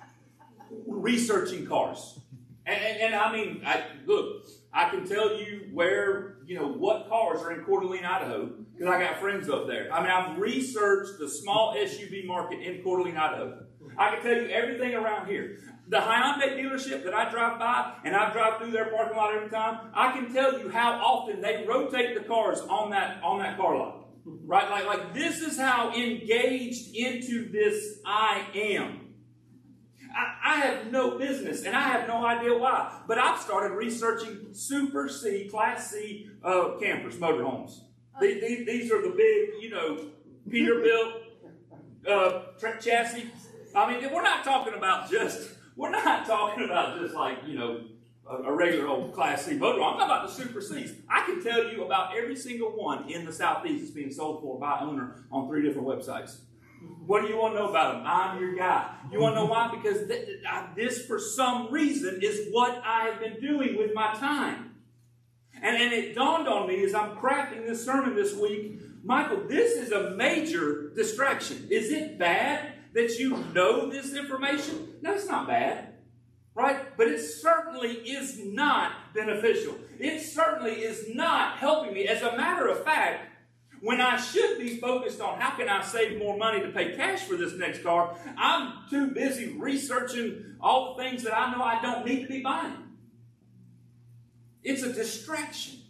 researching 0.86 1.66
cars. 1.66 2.18
And, 2.66 2.82
and, 2.82 3.00
and 3.00 3.14
I 3.14 3.32
mean, 3.32 3.62
I, 3.66 3.84
look, 4.06 4.46
I 4.72 4.88
can 4.88 5.06
tell 5.06 5.36
you 5.36 5.68
where, 5.72 6.38
you 6.46 6.58
know, 6.58 6.68
what 6.68 7.08
cars 7.08 7.40
are 7.42 7.52
in 7.52 7.64
Coeur 7.64 7.80
d'Alene, 7.80 8.04
Idaho, 8.04 8.50
because 8.72 8.92
I 8.92 9.00
got 9.00 9.20
friends 9.20 9.48
up 9.48 9.66
there. 9.66 9.92
I 9.92 10.00
mean, 10.00 10.10
I've 10.10 10.38
researched 10.38 11.18
the 11.18 11.28
small 11.28 11.74
SUV 11.76 12.26
market 12.26 12.60
in 12.60 12.82
Coeur 12.82 12.98
d'Alene, 12.98 13.16
Idaho. 13.16 13.64
I 13.96 14.14
can 14.14 14.22
tell 14.22 14.34
you 14.34 14.48
everything 14.48 14.94
around 14.94 15.28
here. 15.28 15.58
The 15.88 15.98
Hyundai 15.98 16.56
dealership 16.58 17.04
that 17.04 17.14
I 17.14 17.30
drive 17.30 17.58
by, 17.58 17.94
and 18.04 18.16
I 18.16 18.32
drive 18.32 18.58
through 18.58 18.72
their 18.72 18.86
parking 18.86 19.16
lot 19.16 19.34
every 19.34 19.50
time, 19.50 19.90
I 19.94 20.12
can 20.12 20.32
tell 20.32 20.58
you 20.58 20.70
how 20.70 20.92
often 20.92 21.42
they 21.42 21.64
rotate 21.68 22.18
the 22.18 22.24
cars 22.24 22.60
on 22.62 22.90
that 22.90 23.22
on 23.22 23.38
that 23.40 23.58
car 23.58 23.76
lot. 23.76 24.08
Right? 24.24 24.68
Like, 24.70 24.86
like 24.86 25.14
this 25.14 25.40
is 25.40 25.58
how 25.58 25.92
engaged 25.94 26.94
into 26.94 27.52
this 27.52 27.98
I 28.06 28.46
am. 28.54 29.03
I, 30.16 30.54
have 30.56 30.90
no 30.90 31.18
business, 31.18 31.64
and 31.64 31.74
I 31.74 31.80
have 31.80 32.08
no 32.08 32.24
idea 32.24 32.56
why. 32.56 33.00
But 33.06 33.18
I've 33.18 33.40
started 33.40 33.74
researching 33.74 34.48
Super 34.52 35.08
C, 35.08 35.48
Class 35.50 35.90
C 35.90 36.28
uh, 36.42 36.76
campers, 36.80 37.16
motorhomes. 37.16 37.80
These, 38.20 38.40
these, 38.40 38.66
these, 38.66 38.92
are 38.92 39.02
the 39.02 39.10
big, 39.10 39.62
you 39.62 39.70
know, 39.70 40.10
Peterbilt 40.48 41.22
uh, 42.08 42.42
chassis. 42.80 43.30
I 43.74 43.90
mean, 43.90 44.12
we're 44.12 44.22
not 44.22 44.44
talking 44.44 44.74
about 44.74 45.10
just, 45.10 45.50
we're 45.76 45.90
not 45.90 46.26
talking 46.26 46.64
about 46.64 47.00
just 47.00 47.14
like, 47.14 47.38
you 47.46 47.58
know, 47.58 47.80
a, 48.28 48.36
a 48.36 48.52
regular 48.52 48.86
old 48.86 49.12
Class 49.12 49.46
C 49.46 49.54
motor. 49.54 49.82
I'm 49.82 49.94
talking 49.94 50.04
about 50.04 50.28
the 50.28 50.32
Super 50.32 50.60
Cs. 50.60 50.92
I 51.08 51.24
can 51.26 51.42
tell 51.42 51.64
you 51.64 51.84
about 51.84 52.16
every 52.16 52.36
single 52.36 52.70
one 52.70 53.10
in 53.10 53.24
the 53.24 53.32
Southeast 53.32 53.80
that's 53.80 53.90
being 53.90 54.12
sold 54.12 54.42
for 54.42 54.58
by 54.58 54.80
owner 54.80 55.24
on 55.32 55.48
three 55.48 55.62
different 55.62 55.88
websites. 55.88 56.36
What 57.06 57.22
do 57.22 57.28
you 57.28 57.36
want 57.36 57.54
to 57.54 57.60
know 57.60 57.68
about 57.68 57.94
them? 57.94 58.04
I'm 58.06 58.40
your 58.40 58.54
guy. 58.54 58.94
You 59.12 59.20
want 59.20 59.34
to 59.34 59.40
know 59.40 59.46
why? 59.46 59.70
Because 59.82 60.08
th- 60.08 60.40
this, 60.74 61.04
for 61.06 61.18
some 61.18 61.70
reason, 61.70 62.20
is 62.22 62.48
what 62.50 62.82
I 62.84 63.08
have 63.08 63.20
been 63.20 63.40
doing 63.40 63.76
with 63.76 63.92
my 63.94 64.14
time. 64.14 64.76
And, 65.62 65.76
and 65.76 65.92
it 65.92 66.14
dawned 66.14 66.48
on 66.48 66.66
me 66.66 66.82
as 66.84 66.94
I'm 66.94 67.16
crafting 67.16 67.66
this 67.66 67.84
sermon 67.84 68.14
this 68.14 68.34
week 68.34 68.80
Michael, 69.04 69.46
this 69.46 69.72
is 69.76 69.92
a 69.92 70.10
major 70.12 70.90
distraction. 70.96 71.68
Is 71.70 71.92
it 71.92 72.18
bad 72.18 72.72
that 72.94 73.18
you 73.18 73.36
know 73.52 73.90
this 73.90 74.14
information? 74.14 74.94
No, 75.02 75.12
it's 75.12 75.28
not 75.28 75.46
bad. 75.46 75.90
Right? 76.54 76.96
But 76.96 77.08
it 77.08 77.20
certainly 77.20 77.92
is 77.96 78.40
not 78.42 79.12
beneficial. 79.12 79.74
It 79.98 80.20
certainly 80.20 80.72
is 80.72 81.14
not 81.14 81.58
helping 81.58 81.92
me. 81.92 82.08
As 82.08 82.22
a 82.22 82.36
matter 82.36 82.68
of 82.68 82.82
fact, 82.82 83.28
when 83.84 84.00
I 84.00 84.16
should 84.16 84.58
be 84.58 84.78
focused 84.78 85.20
on 85.20 85.38
how 85.38 85.56
can 85.56 85.68
I 85.68 85.82
save 85.82 86.18
more 86.18 86.38
money 86.38 86.60
to 86.62 86.68
pay 86.68 86.96
cash 86.96 87.20
for 87.20 87.36
this 87.36 87.52
next 87.52 87.82
car, 87.82 88.16
I'm 88.38 88.72
too 88.88 89.08
busy 89.08 89.54
researching 89.58 90.56
all 90.58 90.94
the 90.96 91.02
things 91.02 91.22
that 91.24 91.38
I 91.38 91.52
know 91.52 91.62
I 91.62 91.82
don't 91.82 92.06
need 92.06 92.22
to 92.22 92.28
be 92.28 92.40
buying. 92.40 92.76
It's 94.62 94.82
a 94.82 94.90
distraction. 94.90 95.80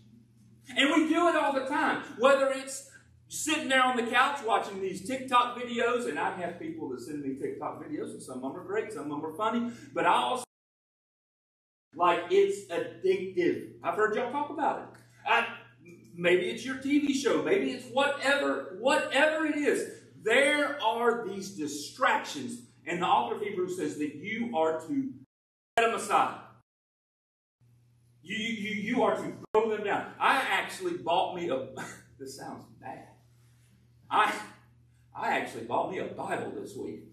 And 0.77 0.91
we 0.91 1.09
do 1.09 1.29
it 1.29 1.37
all 1.37 1.53
the 1.53 1.67
time. 1.67 2.03
Whether 2.19 2.51
it's 2.51 2.91
sitting 3.29 3.69
there 3.69 3.85
on 3.85 3.97
the 3.97 4.11
couch 4.11 4.41
watching 4.45 4.83
these 4.83 5.07
TikTok 5.07 5.57
videos, 5.57 6.09
and 6.09 6.19
I 6.19 6.37
have 6.39 6.59
people 6.59 6.89
that 6.89 7.01
send 7.01 7.23
me 7.23 7.37
TikTok 7.37 7.81
videos, 7.81 8.11
and 8.11 8.21
some 8.21 8.39
of 8.39 8.43
them 8.43 8.57
are 8.57 8.65
great, 8.65 8.93
some 8.93 9.05
of 9.05 9.11
them 9.11 9.25
are 9.25 9.37
funny, 9.37 9.71
but 9.95 10.05
I 10.05 10.15
also 10.15 10.45
like 11.95 12.25
it's 12.31 12.69
addictive. 12.73 13.75
I've 13.85 13.95
heard 13.95 14.17
y'all 14.17 14.33
talk 14.33 14.51
about 14.51 14.81
it. 14.81 15.01
I, 15.27 15.47
maybe 16.17 16.47
it's 16.51 16.65
your 16.65 16.77
TV 16.77 17.15
show, 17.15 17.43
maybe 17.43 17.73
it's 17.73 17.87
whatever, 17.89 18.77
whatever 18.79 19.47
it 19.47 19.57
is. 19.57 19.91
There 20.23 20.83
are 20.83 21.27
these 21.29 21.51
distractions, 21.51 22.61
and 22.87 23.03
the 23.03 23.07
author 23.07 23.37
of 23.37 23.43
Hebrews 23.43 23.77
says 23.77 23.99
that 23.99 24.15
you 24.15 24.57
are 24.57 24.81
to 24.81 25.11
set 25.79 25.87
them 25.87 25.95
aside. 25.95 26.41
You, 28.23 28.37
you, 28.37 28.75
you 28.83 29.03
are 29.03 29.17
to 29.17 29.33
throw 29.53 29.77
them 29.77 29.85
down. 29.85 30.07
I 30.19 30.37
actually 30.37 30.97
bought 30.97 31.37
me 31.37 31.51
a. 31.51 31.69
this 32.19 32.39
sounds 32.39 32.65
bad. 32.81 33.09
I, 34.11 34.33
I 35.15 35.37
actually 35.39 35.65
bought 35.65 35.91
me 35.91 35.99
a 35.99 36.05
Bible 36.05 36.53
this 36.59 36.75
week. 36.75 37.05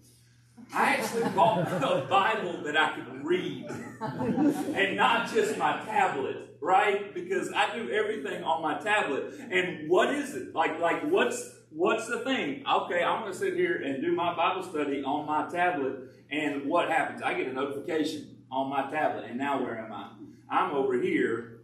I 0.72 0.94
actually 0.94 1.28
bought 1.30 1.66
a 1.66 2.06
Bible 2.08 2.62
that 2.64 2.76
I 2.76 2.94
could 2.94 3.24
read 3.24 3.66
and 4.00 4.96
not 4.96 5.30
just 5.32 5.58
my 5.58 5.80
tablet, 5.84 6.51
right? 6.62 7.12
Because 7.12 7.52
I 7.52 7.76
do 7.76 7.90
everything 7.90 8.44
on 8.44 8.62
my 8.62 8.78
tablet. 8.78 9.34
And 9.50 9.90
what 9.90 10.14
is 10.14 10.34
it? 10.34 10.54
Like, 10.54 10.78
like 10.80 11.02
what's 11.02 11.50
what's 11.70 12.06
the 12.06 12.20
thing? 12.20 12.64
Okay, 12.66 13.02
I'm 13.02 13.30
to 13.30 13.36
sit 13.36 13.54
here 13.54 13.82
and 13.82 14.00
do 14.00 14.12
my 14.12 14.34
Bible 14.34 14.62
study 14.62 15.02
on 15.02 15.26
my 15.26 15.50
tablet. 15.50 15.96
And 16.30 16.66
what 16.66 16.88
happens? 16.88 17.20
I 17.20 17.34
get 17.34 17.48
a 17.48 17.52
notification 17.52 18.38
on 18.50 18.70
my 18.70 18.90
tablet. 18.90 19.26
And 19.28 19.38
now 19.38 19.62
where 19.62 19.78
am 19.78 19.92
I? 19.92 20.12
I'm 20.48 20.74
over 20.74 21.00
here, 21.00 21.62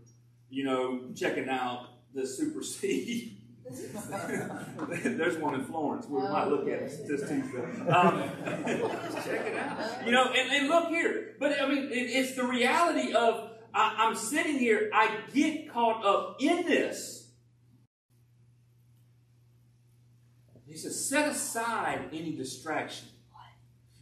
you 0.51 0.65
know, 0.65 1.11
checking 1.15 1.49
out 1.49 1.87
the 2.15 2.27
Super 2.27 2.63
C 2.63 3.39
There's 5.05 5.37
one 5.37 5.55
in 5.55 5.65
Florence. 5.65 6.07
We 6.09 6.23
might 6.23 6.49
look 6.49 6.63
at 6.69 6.83
it 6.83 7.07
this 7.07 7.21
Tuesday. 7.21 7.91
Um, 7.91 8.31
check 9.25 9.47
it 9.47 9.57
out. 9.57 10.07
You 10.07 10.13
know, 10.13 10.33
and, 10.33 10.51
and 10.51 10.69
look 10.69 10.89
here. 10.89 11.35
But 11.39 11.61
I 11.61 11.69
mean, 11.69 11.85
it, 11.85 11.97
it's 11.97 12.35
the 12.35 12.45
reality 12.45 13.13
of 13.13 13.48
I, 13.75 13.95
I'm 13.99 14.15
sitting 14.15 14.59
here, 14.59 14.91
I 14.93 15.19
get 15.33 15.73
caught 15.73 16.05
up 16.05 16.37
in 16.41 16.67
this. 16.67 17.31
He 20.67 20.77
says, 20.77 21.09
set 21.09 21.29
aside 21.29 22.11
any 22.13 22.37
distraction. 22.37 23.09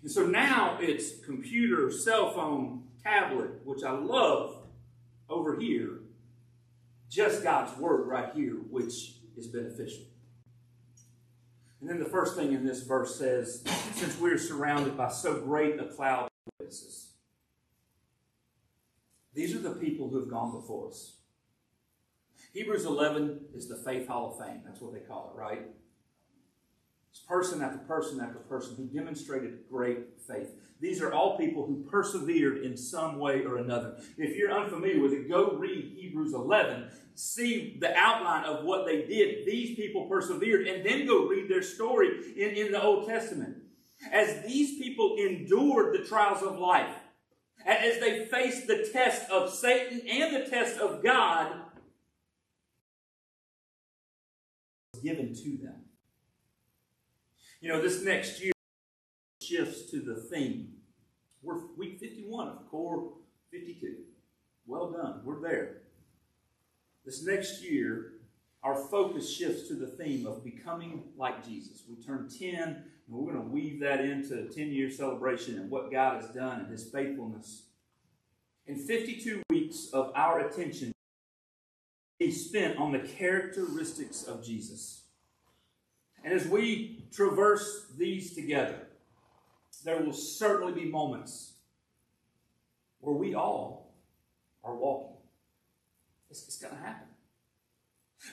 And 0.02 0.10
so 0.10 0.26
now 0.26 0.78
it's 0.80 1.24
computer, 1.24 1.90
cell 1.90 2.32
phone, 2.32 2.84
tablet, 3.02 3.64
which 3.64 3.82
I 3.84 3.92
love 3.92 4.56
over 5.28 5.58
here, 5.58 6.00
just 7.08 7.42
God's 7.42 7.76
Word 7.78 8.06
right 8.06 8.32
here, 8.34 8.54
which 8.70 9.16
is 9.36 9.46
beneficial. 9.46 10.04
And 11.80 11.88
then 11.88 11.98
the 11.98 12.04
first 12.10 12.36
thing 12.36 12.52
in 12.52 12.64
this 12.64 12.82
verse 12.82 13.16
says, 13.16 13.62
since 13.94 14.18
we're 14.18 14.38
surrounded 14.38 14.96
by 14.96 15.08
so 15.08 15.40
great 15.40 15.78
a 15.78 15.84
cloud 15.84 16.24
of 16.24 16.30
witnesses, 16.58 17.12
these 19.36 19.54
are 19.54 19.60
the 19.60 19.72
people 19.72 20.08
who 20.08 20.18
have 20.18 20.30
gone 20.30 20.50
before 20.50 20.88
us. 20.88 21.16
Hebrews 22.54 22.86
11 22.86 23.40
is 23.54 23.68
the 23.68 23.76
Faith 23.76 24.08
Hall 24.08 24.32
of 24.32 24.44
Fame. 24.44 24.62
That's 24.64 24.80
what 24.80 24.94
they 24.94 25.00
call 25.00 25.30
it, 25.34 25.38
right? 25.38 25.66
It's 27.10 27.20
person 27.20 27.62
after 27.62 27.78
person 27.78 28.18
after 28.20 28.38
person 28.38 28.76
who 28.76 28.84
demonstrated 28.86 29.68
great 29.70 30.20
faith. 30.26 30.50
These 30.80 31.02
are 31.02 31.12
all 31.12 31.36
people 31.36 31.66
who 31.66 31.84
persevered 31.90 32.64
in 32.64 32.78
some 32.78 33.18
way 33.18 33.44
or 33.44 33.58
another. 33.58 33.98
If 34.16 34.36
you're 34.36 34.52
unfamiliar 34.52 35.02
with 35.02 35.12
it, 35.12 35.28
go 35.28 35.52
read 35.52 35.96
Hebrews 35.96 36.32
11. 36.32 36.90
See 37.14 37.76
the 37.78 37.94
outline 37.94 38.44
of 38.44 38.64
what 38.64 38.86
they 38.86 39.04
did. 39.04 39.46
These 39.46 39.76
people 39.76 40.06
persevered, 40.06 40.66
and 40.66 40.84
then 40.84 41.06
go 41.06 41.26
read 41.26 41.50
their 41.50 41.62
story 41.62 42.08
in, 42.36 42.50
in 42.50 42.72
the 42.72 42.82
Old 42.82 43.06
Testament. 43.06 43.58
As 44.12 44.46
these 44.46 44.78
people 44.78 45.16
endured 45.18 45.94
the 45.94 46.06
trials 46.06 46.42
of 46.42 46.58
life, 46.58 46.94
as 47.66 47.98
they 48.00 48.26
faced 48.26 48.66
the 48.66 48.88
test 48.92 49.30
of 49.30 49.52
Satan 49.52 50.00
and 50.08 50.34
the 50.34 50.48
test 50.48 50.78
of 50.78 51.02
God, 51.02 51.52
was 54.92 55.02
given 55.02 55.34
to 55.34 55.58
them. 55.62 55.82
You 57.60 57.70
know, 57.72 57.82
this 57.82 58.02
next 58.02 58.40
year 58.40 58.52
shifts 59.42 59.90
to 59.90 60.00
the 60.00 60.14
theme. 60.14 60.74
We're 61.42 61.60
week 61.76 61.98
51 61.98 62.48
of 62.48 62.70
core 62.70 63.12
52. 63.50 63.96
Well 64.66 64.92
done. 64.92 65.20
We're 65.24 65.40
there. 65.40 65.78
This 67.04 67.24
next 67.24 67.62
year, 67.62 68.12
our 68.62 68.74
focus 68.74 69.32
shifts 69.32 69.68
to 69.68 69.74
the 69.74 69.86
theme 69.86 70.26
of 70.26 70.44
becoming 70.44 71.04
like 71.16 71.46
Jesus. 71.46 71.82
We 71.88 71.96
turn 72.02 72.28
10, 72.28 72.54
and 72.54 72.84
we're 73.08 73.32
going 73.32 73.44
to 73.44 73.50
weave 73.50 73.80
that 73.80 74.00
into 74.00 74.40
a 74.40 74.44
10 74.44 74.72
year 74.72 74.90
celebration 74.90 75.58
and 75.58 75.70
what 75.70 75.90
God 75.90 76.20
has 76.20 76.30
done 76.30 76.60
and 76.60 76.70
His 76.70 76.84
faithfulness. 76.84 77.62
In 78.66 78.76
52 78.76 79.42
weeks 79.50 79.88
of 79.92 80.10
our 80.16 80.40
attention, 80.40 80.92
He 82.18 82.32
spent 82.32 82.78
on 82.78 82.92
the 82.92 82.98
characteristics 82.98 84.24
of 84.24 84.44
Jesus. 84.44 85.02
And 86.24 86.34
as 86.34 86.48
we 86.48 87.04
traverse 87.12 87.86
these 87.96 88.34
together, 88.34 88.80
there 89.84 90.02
will 90.02 90.12
certainly 90.12 90.72
be 90.72 90.90
moments 90.90 91.52
where 92.98 93.14
we 93.14 93.34
all 93.34 93.94
are 94.64 94.74
walking. 94.74 95.16
It's, 96.28 96.44
it's 96.48 96.58
going 96.58 96.74
to 96.74 96.80
happen. 96.80 97.06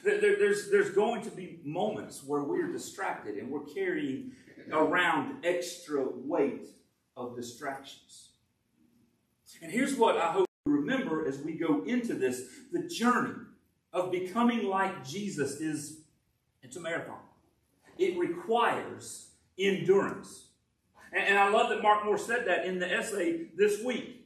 There, 0.03 0.19
there's, 0.19 0.69
there's 0.69 0.91
going 0.91 1.21
to 1.23 1.29
be 1.29 1.59
moments 1.63 2.23
where 2.23 2.43
we're 2.43 2.71
distracted 2.71 3.35
and 3.35 3.49
we're 3.49 3.65
carrying 3.65 4.31
around 4.71 5.45
extra 5.45 6.05
weight 6.05 6.67
of 7.15 7.35
distractions. 7.35 8.29
And 9.61 9.71
here's 9.71 9.95
what 9.95 10.17
I 10.17 10.31
hope 10.31 10.47
you 10.65 10.73
remember 10.73 11.27
as 11.27 11.39
we 11.39 11.53
go 11.53 11.83
into 11.83 12.15
this 12.15 12.43
the 12.71 12.87
journey 12.87 13.35
of 13.91 14.11
becoming 14.11 14.67
like 14.67 15.05
Jesus 15.05 15.61
is 15.61 16.01
it's 16.61 16.77
a 16.77 16.79
marathon. 16.79 17.19
It 17.97 18.17
requires 18.17 19.27
endurance. 19.59 20.47
And, 21.11 21.27
and 21.27 21.37
I 21.37 21.49
love 21.49 21.69
that 21.69 21.81
Mark 21.83 22.05
Moore 22.05 22.17
said 22.17 22.47
that 22.47 22.65
in 22.65 22.79
the 22.79 22.91
essay 22.91 23.47
this 23.55 23.83
week. 23.83 24.25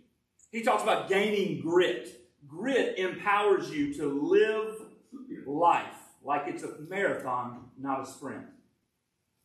He 0.51 0.63
talks 0.63 0.83
about 0.83 1.09
gaining 1.09 1.61
grit. 1.61 2.21
Grit 2.47 2.97
empowers 2.97 3.69
you 3.69 3.93
to 3.95 4.05
live 4.07 4.76
life 5.45 5.97
like 6.23 6.43
it's 6.47 6.63
a 6.63 6.75
marathon, 6.89 7.65
not 7.79 8.01
a 8.01 8.05
sprint. 8.05 8.45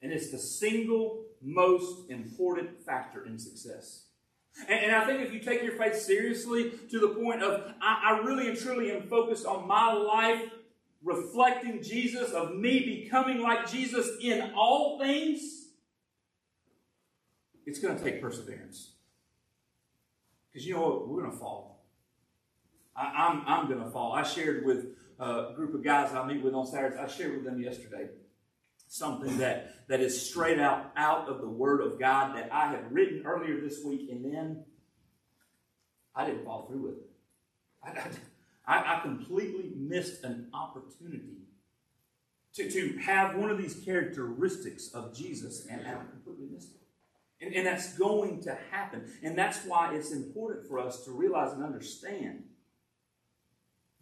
And 0.00 0.12
it's 0.12 0.30
the 0.30 0.38
single 0.38 1.24
most 1.40 2.10
important 2.10 2.84
factor 2.84 3.24
in 3.24 3.38
success. 3.38 4.06
And, 4.68 4.80
and, 4.84 4.92
I 4.94 5.06
think 5.06 5.22
if 5.22 5.32
you 5.32 5.40
take 5.40 5.62
your 5.62 5.76
faith 5.76 5.96
seriously 5.96 6.72
to 6.90 6.98
the 7.00 7.08
point 7.08 7.42
of, 7.42 7.72
I, 7.80 8.10
I 8.10 8.18
really 8.18 8.48
and 8.48 8.58
truly 8.58 8.90
am 8.90 9.08
focused 9.08 9.46
on 9.46 9.66
my 9.66 9.92
life 9.92 10.42
reflecting 11.02 11.82
Jesus, 11.82 12.32
of 12.32 12.54
me 12.54 12.80
becoming 13.02 13.40
like 13.40 13.70
Jesus 13.70 14.08
in 14.20 14.52
all 14.54 14.98
things, 14.98 15.68
it's 17.64 17.78
going 17.78 17.96
to 17.96 18.02
take 18.02 18.20
perseverance. 18.20 18.92
Because 20.52 20.66
you 20.66 20.74
know 20.74 20.82
what? 20.82 21.08
We're 21.08 21.20
going 21.22 21.32
to 21.32 21.38
fall. 21.38 21.71
I, 22.96 23.06
am 23.06 23.42
I'm, 23.46 23.48
I'm 23.48 23.68
going 23.68 23.82
to 23.82 23.90
fall. 23.90 24.12
I 24.12 24.22
shared 24.22 24.64
with 24.64 24.86
a 25.18 25.52
group 25.54 25.74
of 25.74 25.84
guys 25.84 26.12
I 26.12 26.26
meet 26.26 26.42
with 26.42 26.54
on 26.54 26.66
Saturdays, 26.66 26.98
I 26.98 27.06
shared 27.06 27.34
with 27.34 27.44
them 27.44 27.60
yesterday 27.60 28.08
something 28.88 29.38
that, 29.38 29.88
that 29.88 30.00
is 30.00 30.28
straight 30.28 30.58
out, 30.58 30.92
out 30.96 31.28
of 31.28 31.40
the 31.40 31.48
Word 31.48 31.80
of 31.80 31.98
God 31.98 32.36
that 32.36 32.52
I 32.52 32.68
had 32.68 32.92
written 32.92 33.22
earlier 33.24 33.58
this 33.60 33.82
week, 33.82 34.10
and 34.10 34.22
then 34.22 34.64
I 36.14 36.26
didn't 36.26 36.44
fall 36.44 36.66
through 36.66 36.82
with 36.82 36.94
it. 36.96 37.10
I, 37.82 38.10
I, 38.66 38.96
I, 38.96 39.00
completely 39.00 39.72
missed 39.74 40.24
an 40.24 40.48
opportunity 40.52 41.38
to, 42.54 42.70
to 42.70 42.98
have 42.98 43.34
one 43.36 43.50
of 43.50 43.56
these 43.56 43.82
characteristics 43.82 44.90
of 44.92 45.16
Jesus, 45.16 45.66
and 45.70 45.86
I 45.86 45.94
completely 46.10 46.46
missed 46.52 46.74
it. 46.74 47.46
And, 47.46 47.54
and 47.54 47.66
that's 47.66 47.96
going 47.96 48.42
to 48.42 48.58
happen. 48.70 49.10
And 49.22 49.36
that's 49.38 49.64
why 49.64 49.94
it's 49.94 50.12
important 50.12 50.68
for 50.68 50.78
us 50.78 51.04
to 51.06 51.12
realize 51.12 51.54
and 51.54 51.64
understand 51.64 52.44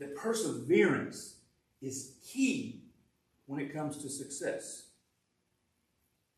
that 0.00 0.16
perseverance 0.16 1.36
is 1.80 2.14
key 2.26 2.80
when 3.46 3.60
it 3.60 3.72
comes 3.72 3.98
to 3.98 4.08
success. 4.08 4.86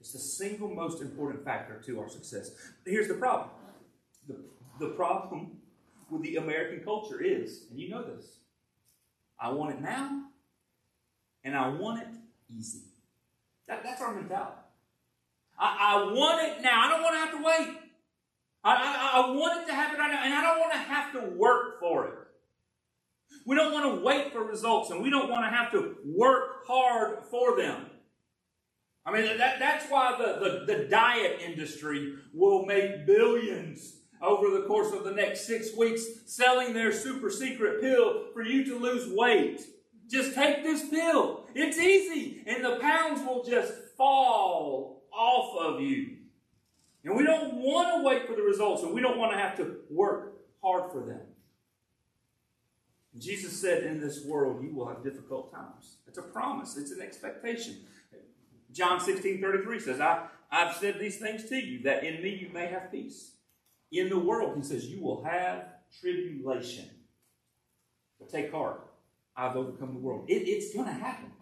It's 0.01 0.13
the 0.13 0.19
single 0.19 0.69
most 0.69 1.01
important 1.01 1.45
factor 1.45 1.81
to 1.87 2.01
our 2.01 2.09
success. 2.09 2.51
Here's 2.85 3.09
the 3.09 3.15
problem 3.15 3.51
the, 4.29 4.37
the 4.81 4.89
problem 4.89 5.59
with 6.11 6.23
the 6.23 6.37
American 6.37 6.85
culture 6.85 7.23
is, 7.23 7.67
and 7.71 7.79
you 7.79 7.89
know 7.89 8.03
this, 8.03 8.39
I 9.41 9.51
want 9.51 9.77
it 9.77 9.81
now, 9.81 10.25
and 11.45 11.57
I 11.57 11.69
want 11.69 12.03
it 12.03 12.09
easy. 12.55 12.83
That, 13.69 13.83
that's 13.85 14.03
our 14.03 14.13
mentality. 14.13 14.57
I, 15.59 15.95
I, 15.95 16.13
want 16.13 16.49
it 16.49 16.63
now. 16.63 16.85
I 16.85 16.91
don't 16.91 17.03
want 17.03 17.15
to 17.15 17.19
have 17.19 17.31
to 17.31 17.45
wait. 17.45 17.79
I, 18.65 18.75
I, 18.75 19.23
I 19.23 19.31
want 19.31 19.63
it 19.63 19.67
to 19.67 19.75
happen 19.75 20.01
right 20.01 20.11
now, 20.11 20.25
and 20.25 20.35
I 20.35 20.43
don't 20.43 20.59
want 20.59 20.73
to 20.73 20.79
have 20.79 21.13
to 21.13 21.37
work 21.37 21.79
for 21.79 22.07
it. 22.07 22.15
We 23.45 23.57
don't 23.57 23.73
want 23.73 23.97
to 23.97 24.05
wait 24.05 24.33
for 24.33 24.43
results, 24.45 24.91
and 24.91 25.03
we 25.03 25.11
don't 25.11 25.29
want 25.29 25.45
to 25.45 25.51
have 25.51 25.73
to 25.73 25.97
work 26.05 26.67
hard 26.67 27.25
for 27.31 27.57
them. 27.57 27.87
I 29.05 29.13
mean, 29.13 29.39
that, 29.39 29.59
that's 29.59 29.91
why 29.91 30.17
the, 30.17 30.67
the, 30.67 30.75
the 30.75 30.85
diet 30.85 31.41
industry 31.41 32.15
will 32.33 32.65
make 32.65 33.05
billions 33.05 33.97
over 34.21 34.51
the 34.51 34.67
course 34.67 34.93
of 34.95 35.03
the 35.03 35.11
next 35.11 35.47
six 35.47 35.77
weeks 35.77 36.05
selling 36.27 36.73
their 36.73 36.93
super 36.93 37.29
secret 37.29 37.81
pill 37.81 38.27
for 38.33 38.43
you 38.43 38.65
to 38.65 38.79
lose 38.79 39.13
weight. 39.13 39.61
Just 40.09 40.35
take 40.35 40.63
this 40.63 40.89
pill. 40.89 41.47
It's 41.55 41.79
easy. 41.79 42.45
And 42.47 42.65
the 42.65 42.77
pounds 42.77 43.27
will 43.27 43.43
just 43.43 43.73
fall 43.97 45.03
off 45.13 45.59
of 45.59 45.81
you. 45.81 46.19
And 47.05 47.17
we 47.17 47.25
don't 47.25 47.55
want 47.57 47.97
to 47.97 48.07
wait 48.07 48.29
for 48.29 48.37
the 48.37 48.43
results, 48.43 48.83
and 48.83 48.95
we 48.95 49.01
don't 49.01 49.19
want 49.19 49.33
to 49.33 49.39
have 49.39 49.57
to 49.57 49.79
work 49.91 50.35
hard 50.63 50.93
for 50.93 51.01
them. 51.01 51.21
Jesus 53.19 53.61
said, 53.61 53.85
In 53.85 54.01
this 54.01 54.25
world 54.25 54.63
you 54.63 54.75
will 54.75 54.89
have 54.89 55.03
difficult 55.03 55.53
times. 55.53 55.97
It's 56.07 56.19
a 56.19 56.23
promise, 56.23 56.77
it's 56.77 56.93
an 56.93 57.01
expectation. 57.01 57.77
John 58.73 59.01
16 59.01 59.41
33 59.41 59.81
says, 59.81 60.01
I, 60.01 60.27
I've 60.51 60.77
said 60.77 60.99
these 60.99 61.19
things 61.19 61.49
to 61.49 61.57
you, 61.57 61.83
that 61.83 62.05
in 62.05 62.23
me 62.23 62.31
you 62.31 62.53
may 62.53 62.67
have 62.67 62.91
peace. 62.91 63.33
In 63.91 64.09
the 64.09 64.19
world, 64.19 64.57
he 64.57 64.63
says, 64.63 64.87
you 64.87 65.03
will 65.03 65.23
have 65.25 65.65
tribulation. 66.01 66.87
But 68.19 68.31
take 68.31 68.51
heart. 68.51 68.89
I've 69.37 69.57
overcome 69.57 69.95
the 69.95 70.01
world. 70.01 70.25
It, 70.29 70.49
it's 70.49 70.75
going 70.75 70.87
to 70.87 70.93
happen. 70.93 71.33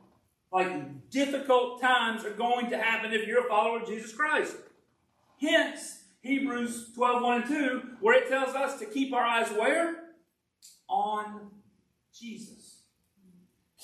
Like, 0.53 1.11
difficult 1.11 1.81
times 1.81 2.25
are 2.25 2.33
going 2.33 2.71
to 2.71 2.79
happen 2.79 3.13
if 3.13 3.27
you're 3.27 3.47
a 3.47 3.49
follower 3.49 3.81
of 3.81 3.89
Jesus 3.89 4.13
Christ. 4.13 4.57
Hence, 5.41 6.03
Hebrews 6.23 6.91
12, 6.95 7.23
1 7.23 7.43
and 7.43 7.51
2, 7.51 7.83
where 8.01 8.21
it 8.21 8.29
tells 8.29 8.55
us 8.55 8.79
to 8.81 8.87
keep 8.87 9.13
our 9.13 9.25
eyes 9.25 9.51
where? 9.53 9.97
On 10.89 11.51
Jesus. 12.19 12.83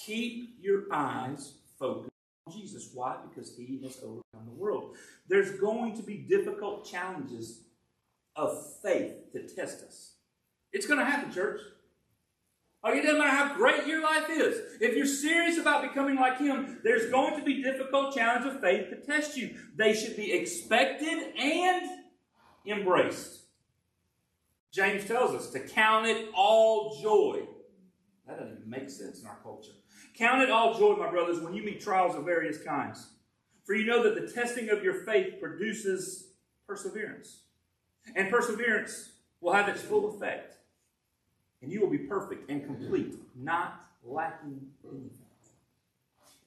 Keep 0.05 0.59
your 0.61 0.85
eyes 0.93 1.55
focused 1.79 2.11
on 2.47 2.53
Jesus. 2.53 2.91
Why? 2.95 3.17
Because 3.29 3.57
he 3.57 3.81
has 3.83 3.99
overcome 4.03 4.47
the 4.47 4.53
world. 4.53 4.97
There's 5.29 5.59
going 5.59 5.97
to 5.97 6.03
be 6.03 6.19
difficult 6.19 6.89
challenges 6.89 7.63
of 8.35 8.81
faith 8.83 9.33
to 9.33 9.49
test 9.49 9.83
us. 9.83 10.13
It's 10.73 10.87
going 10.87 10.99
to 10.99 11.07
happen, 11.07 11.33
church. 11.33 11.61
Like 12.85 12.97
it 12.97 13.03
doesn't 13.03 13.19
matter 13.19 13.31
how 13.31 13.55
great 13.57 13.87
your 13.87 14.01
life 14.01 14.31
is. 14.31 14.61
If 14.81 14.95
you're 14.95 15.07
serious 15.07 15.59
about 15.59 15.83
becoming 15.83 16.15
like 16.15 16.39
Him, 16.39 16.79
there's 16.85 17.11
going 17.11 17.37
to 17.37 17.45
be 17.45 17.61
difficult 17.61 18.15
challenges 18.15 18.55
of 18.55 18.61
faith 18.61 18.91
to 18.91 18.97
test 18.97 19.37
you. 19.37 19.57
They 19.75 19.93
should 19.93 20.17
be 20.17 20.33
expected 20.33 21.33
and 21.37 21.91
embraced. 22.65 23.41
James 24.73 25.05
tells 25.05 25.35
us 25.35 25.51
to 25.51 25.61
count 25.61 26.07
it 26.07 26.29
all 26.33 26.97
joy. 27.03 27.43
That 28.27 28.39
doesn't 28.39 28.59
even 28.59 28.71
make 28.71 28.91
sense 28.91 29.21
in 29.21 29.27
our 29.27 29.39
culture. 29.43 29.73
Count 30.17 30.43
it 30.43 30.51
all 30.51 30.79
joy, 30.79 30.97
my 30.97 31.11
brothers, 31.11 31.41
when 31.41 31.55
you 31.55 31.63
meet 31.63 31.81
trials 31.81 32.17
of 32.17 32.25
various 32.25 32.63
kinds. 32.63 33.07
For 33.65 33.75
you 33.75 33.85
know 33.85 34.03
that 34.03 34.15
the 34.15 34.33
testing 34.33 34.69
of 34.71 34.83
your 34.83 34.95
faith 34.95 35.41
produces 35.41 36.29
perseverance. 36.67 37.43
And 38.15 38.31
perseverance 38.31 39.11
will 39.41 39.53
have 39.53 39.69
its 39.69 39.83
full 39.83 40.15
effect 40.15 40.57
and 41.63 41.73
you 41.73 41.81
will 41.81 41.91
be 41.91 41.99
perfect 41.99 42.49
and 42.51 42.65
complete, 42.65 43.15
not 43.35 43.85
lacking 44.05 44.61
anything. 44.85 45.11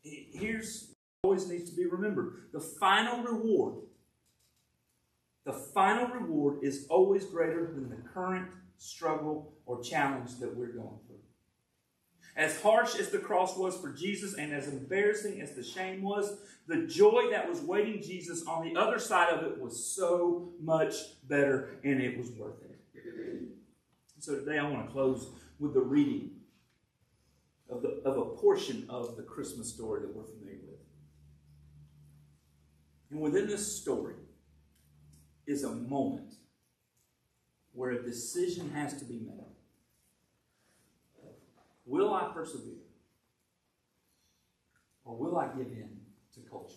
Here's 0.02 0.94
always 1.24 1.50
needs 1.50 1.70
to 1.70 1.76
be 1.76 1.86
remembered 1.86 2.44
the 2.54 2.60
final 2.62 3.22
reward. 3.22 3.76
The 5.46 5.52
final 5.52 6.08
reward 6.08 6.64
is 6.64 6.86
always 6.90 7.26
greater 7.26 7.66
than 7.66 7.90
the 7.90 7.98
current 8.14 8.50
struggle 8.78 9.52
or 9.66 9.82
challenge 9.82 10.38
that 10.40 10.56
we're 10.56 10.68
going 10.68 11.00
through. 11.08 11.09
As 12.36 12.62
harsh 12.62 12.96
as 12.96 13.10
the 13.10 13.18
cross 13.18 13.58
was 13.58 13.78
for 13.78 13.92
Jesus 13.92 14.36
and 14.36 14.54
as 14.54 14.68
embarrassing 14.68 15.42
as 15.42 15.56
the 15.56 15.64
shame 15.64 16.02
was, 16.02 16.40
the 16.68 16.86
joy 16.88 17.30
that 17.32 17.50
was 17.50 17.60
waiting 17.62 18.02
Jesus 18.02 18.46
on 18.46 18.64
the 18.64 18.80
other 18.80 19.00
side 19.00 19.34
of 19.34 19.44
it 19.44 19.60
was 19.60 19.84
so 19.84 20.54
much 20.62 20.94
better 21.28 21.80
and 21.84 22.02
it 22.02 22.18
was 22.18 22.30
worth 22.32 22.62
it. 22.64 22.70
So 24.20 24.36
today 24.36 24.60
I 24.60 24.70
want 24.70 24.86
to 24.86 24.92
close 24.92 25.30
with 25.60 25.74
the 25.74 25.82
reading 25.82 26.32
of, 27.70 27.82
the, 27.82 28.02
of 28.06 28.18
a 28.18 28.26
portion 28.36 28.86
of 28.90 29.16
the 29.16 29.24
Christmas 29.24 29.74
story 29.74 30.02
that 30.02 30.14
we're 30.14 30.24
familiar 30.24 30.60
with. 30.70 30.80
And 33.12 33.22
within 33.22 33.48
this 33.48 33.80
story 33.80 34.16
is 35.48 35.64
a 35.64 35.72
moment 35.72 36.36
where 37.72 37.92
a 37.92 38.04
decision 38.04 38.72
has 38.72 38.98
to 39.00 39.06
be 39.06 39.20
made. 39.20 39.49
Will 41.90 42.14
I 42.14 42.30
persevere? 42.32 42.84
Or 45.04 45.18
will 45.18 45.40
I 45.40 45.48
give 45.48 45.72
in 45.72 45.90
to 46.36 46.40
culture? 46.48 46.76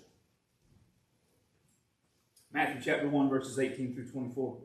Matthew 2.51 2.81
chapter 2.83 3.09
1, 3.09 3.29
verses 3.29 3.59
18 3.59 3.95
through 3.95 4.11
24. 4.11 4.57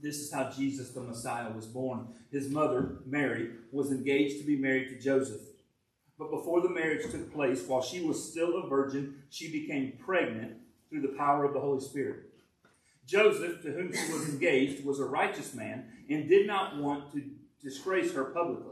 This 0.00 0.18
is 0.18 0.32
how 0.32 0.50
Jesus 0.50 0.90
the 0.90 1.00
Messiah 1.00 1.50
was 1.50 1.66
born. 1.66 2.06
His 2.30 2.48
mother, 2.48 2.98
Mary, 3.06 3.50
was 3.72 3.90
engaged 3.90 4.38
to 4.38 4.46
be 4.46 4.56
married 4.56 4.88
to 4.90 5.00
Joseph. 5.00 5.40
But 6.16 6.30
before 6.30 6.60
the 6.60 6.68
marriage 6.68 7.10
took 7.10 7.32
place, 7.32 7.64
while 7.66 7.82
she 7.82 8.02
was 8.04 8.30
still 8.30 8.62
a 8.62 8.68
virgin, 8.68 9.22
she 9.30 9.50
became 9.50 9.94
pregnant 9.98 10.58
through 10.90 11.02
the 11.02 11.16
power 11.18 11.44
of 11.44 11.54
the 11.54 11.60
Holy 11.60 11.80
Spirit. 11.80 12.30
Joseph, 13.04 13.62
to 13.62 13.72
whom 13.72 13.92
she 13.92 14.12
was 14.12 14.28
engaged, 14.28 14.84
was 14.84 15.00
a 15.00 15.04
righteous 15.04 15.54
man 15.54 15.86
and 16.08 16.28
did 16.28 16.46
not 16.46 16.76
want 16.76 17.12
to 17.12 17.22
disgrace 17.60 18.12
her 18.14 18.26
publicly. 18.26 18.71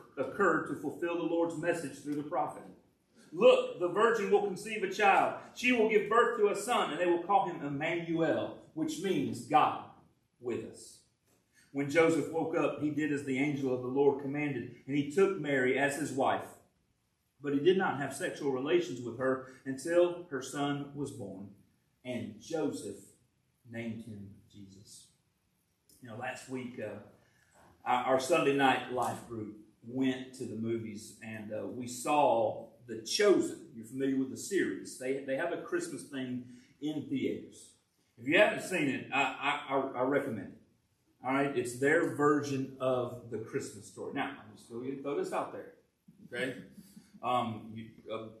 to 0.23 0.79
fulfill 0.81 1.17
the 1.17 1.23
Lord's 1.23 1.57
message 1.57 1.99
through 1.99 2.15
the 2.15 2.23
prophet. 2.23 2.63
Look, 3.33 3.79
the 3.79 3.87
virgin 3.87 4.29
will 4.29 4.43
conceive 4.43 4.83
a 4.83 4.93
child. 4.93 5.35
She 5.55 5.71
will 5.71 5.89
give 5.89 6.09
birth 6.09 6.37
to 6.37 6.49
a 6.49 6.55
son, 6.55 6.91
and 6.91 6.99
they 6.99 7.05
will 7.05 7.23
call 7.23 7.47
him 7.47 7.65
Emmanuel, 7.65 8.57
which 8.73 9.01
means 9.01 9.45
God 9.45 9.85
with 10.41 10.65
us. 10.71 10.97
When 11.71 11.89
Joseph 11.89 12.31
woke 12.31 12.57
up, 12.57 12.81
he 12.81 12.89
did 12.89 13.13
as 13.13 13.23
the 13.23 13.39
angel 13.39 13.73
of 13.73 13.81
the 13.81 13.87
Lord 13.87 14.21
commanded, 14.21 14.75
and 14.85 14.97
he 14.97 15.09
took 15.09 15.39
Mary 15.39 15.79
as 15.79 15.95
his 15.95 16.11
wife. 16.11 16.47
But 17.41 17.53
he 17.53 17.59
did 17.59 17.77
not 17.77 17.99
have 17.99 18.13
sexual 18.13 18.51
relations 18.51 19.01
with 19.01 19.17
her 19.17 19.47
until 19.65 20.25
her 20.29 20.41
son 20.41 20.91
was 20.93 21.11
born, 21.11 21.47
and 22.03 22.35
Joseph 22.41 22.99
named 23.71 24.03
him 24.03 24.31
Jesus. 24.51 25.07
You 26.01 26.09
know, 26.09 26.17
last 26.17 26.49
week, 26.49 26.79
uh, 26.79 26.99
our 27.85 28.19
Sunday 28.19 28.55
night 28.55 28.91
life 28.91 29.27
group 29.29 29.55
went 29.85 30.33
to 30.35 30.45
the 30.45 30.55
movies, 30.55 31.17
and 31.23 31.51
uh, 31.53 31.65
we 31.65 31.87
saw 31.87 32.67
The 32.87 33.01
Chosen. 33.01 33.67
You're 33.75 33.85
familiar 33.85 34.17
with 34.17 34.31
the 34.31 34.37
series. 34.37 34.97
They, 34.97 35.23
they 35.25 35.35
have 35.35 35.53
a 35.53 35.57
Christmas 35.57 36.03
thing 36.03 36.43
in 36.81 37.03
theaters. 37.09 37.71
If 38.17 38.27
you 38.27 38.37
haven't 38.37 38.63
seen 38.63 38.87
it, 38.89 39.07
I, 39.13 39.59
I, 39.69 39.99
I 39.99 40.01
recommend 40.03 40.47
it. 40.47 40.61
All 41.25 41.33
right, 41.33 41.55
it's 41.55 41.79
their 41.79 42.15
version 42.15 42.75
of 42.79 43.29
the 43.29 43.37
Christmas 43.37 43.85
story. 43.87 44.13
Now, 44.13 44.29
I'm 44.29 44.55
just 44.55 44.69
going 44.69 44.85
to 44.85 45.01
throw 45.01 45.15
this 45.15 45.33
out 45.33 45.53
there. 45.53 45.73
Okay, 46.33 46.55
um, 47.21 47.71
you, 47.73 47.87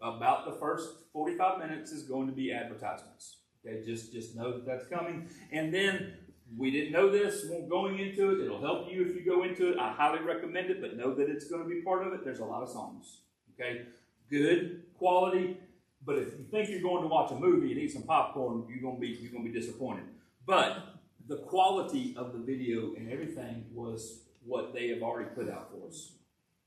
about 0.01 0.45
the 0.45 0.53
first 0.53 0.89
45 1.13 1.59
minutes 1.59 1.91
is 1.91 2.03
going 2.03 2.27
to 2.27 2.33
be 2.33 2.51
advertisements. 2.51 3.37
Okay, 3.65 3.85
just 3.85 4.11
just 4.11 4.35
know 4.35 4.51
that 4.51 4.65
that's 4.65 4.87
coming, 4.87 5.29
and 5.51 5.71
then 5.71 6.13
we 6.57 6.71
didn't 6.71 6.91
know 6.91 7.09
this 7.09 7.45
going 7.69 7.99
into 7.99 8.31
it. 8.31 8.45
It'll 8.45 8.61
help 8.61 8.91
you 8.91 9.05
if 9.05 9.15
you 9.15 9.23
go 9.25 9.43
into 9.43 9.71
it. 9.71 9.79
I 9.79 9.93
highly 9.93 10.21
recommend 10.21 10.69
it, 10.69 10.81
but 10.81 10.97
know 10.97 11.13
that 11.15 11.29
it's 11.29 11.45
going 11.45 11.63
to 11.63 11.69
be 11.69 11.81
part 11.81 12.05
of 12.05 12.13
it. 12.13 12.23
There's 12.23 12.39
a 12.39 12.45
lot 12.45 12.61
of 12.61 12.69
songs. 12.69 13.21
Okay, 13.53 13.83
good 14.29 14.83
quality. 14.97 15.57
But 16.05 16.17
if 16.17 16.33
you 16.37 16.45
think 16.49 16.69
you're 16.69 16.81
going 16.81 17.03
to 17.03 17.07
watch 17.07 17.31
a 17.31 17.35
movie 17.35 17.71
and 17.71 17.79
eat 17.79 17.91
some 17.91 18.03
popcorn, 18.03 18.65
you're 18.67 18.81
going 18.81 18.95
to 18.95 19.01
be 19.01 19.07
you're 19.21 19.31
going 19.31 19.45
to 19.45 19.51
be 19.51 19.57
disappointed. 19.57 20.05
But 20.45 20.99
the 21.27 21.37
quality 21.37 22.15
of 22.17 22.33
the 22.33 22.39
video 22.39 22.93
and 22.97 23.11
everything 23.11 23.65
was 23.71 24.23
what 24.43 24.73
they 24.73 24.89
have 24.89 25.03
already 25.03 25.29
put 25.35 25.49
out 25.49 25.69
for 25.71 25.87
us. 25.87 26.13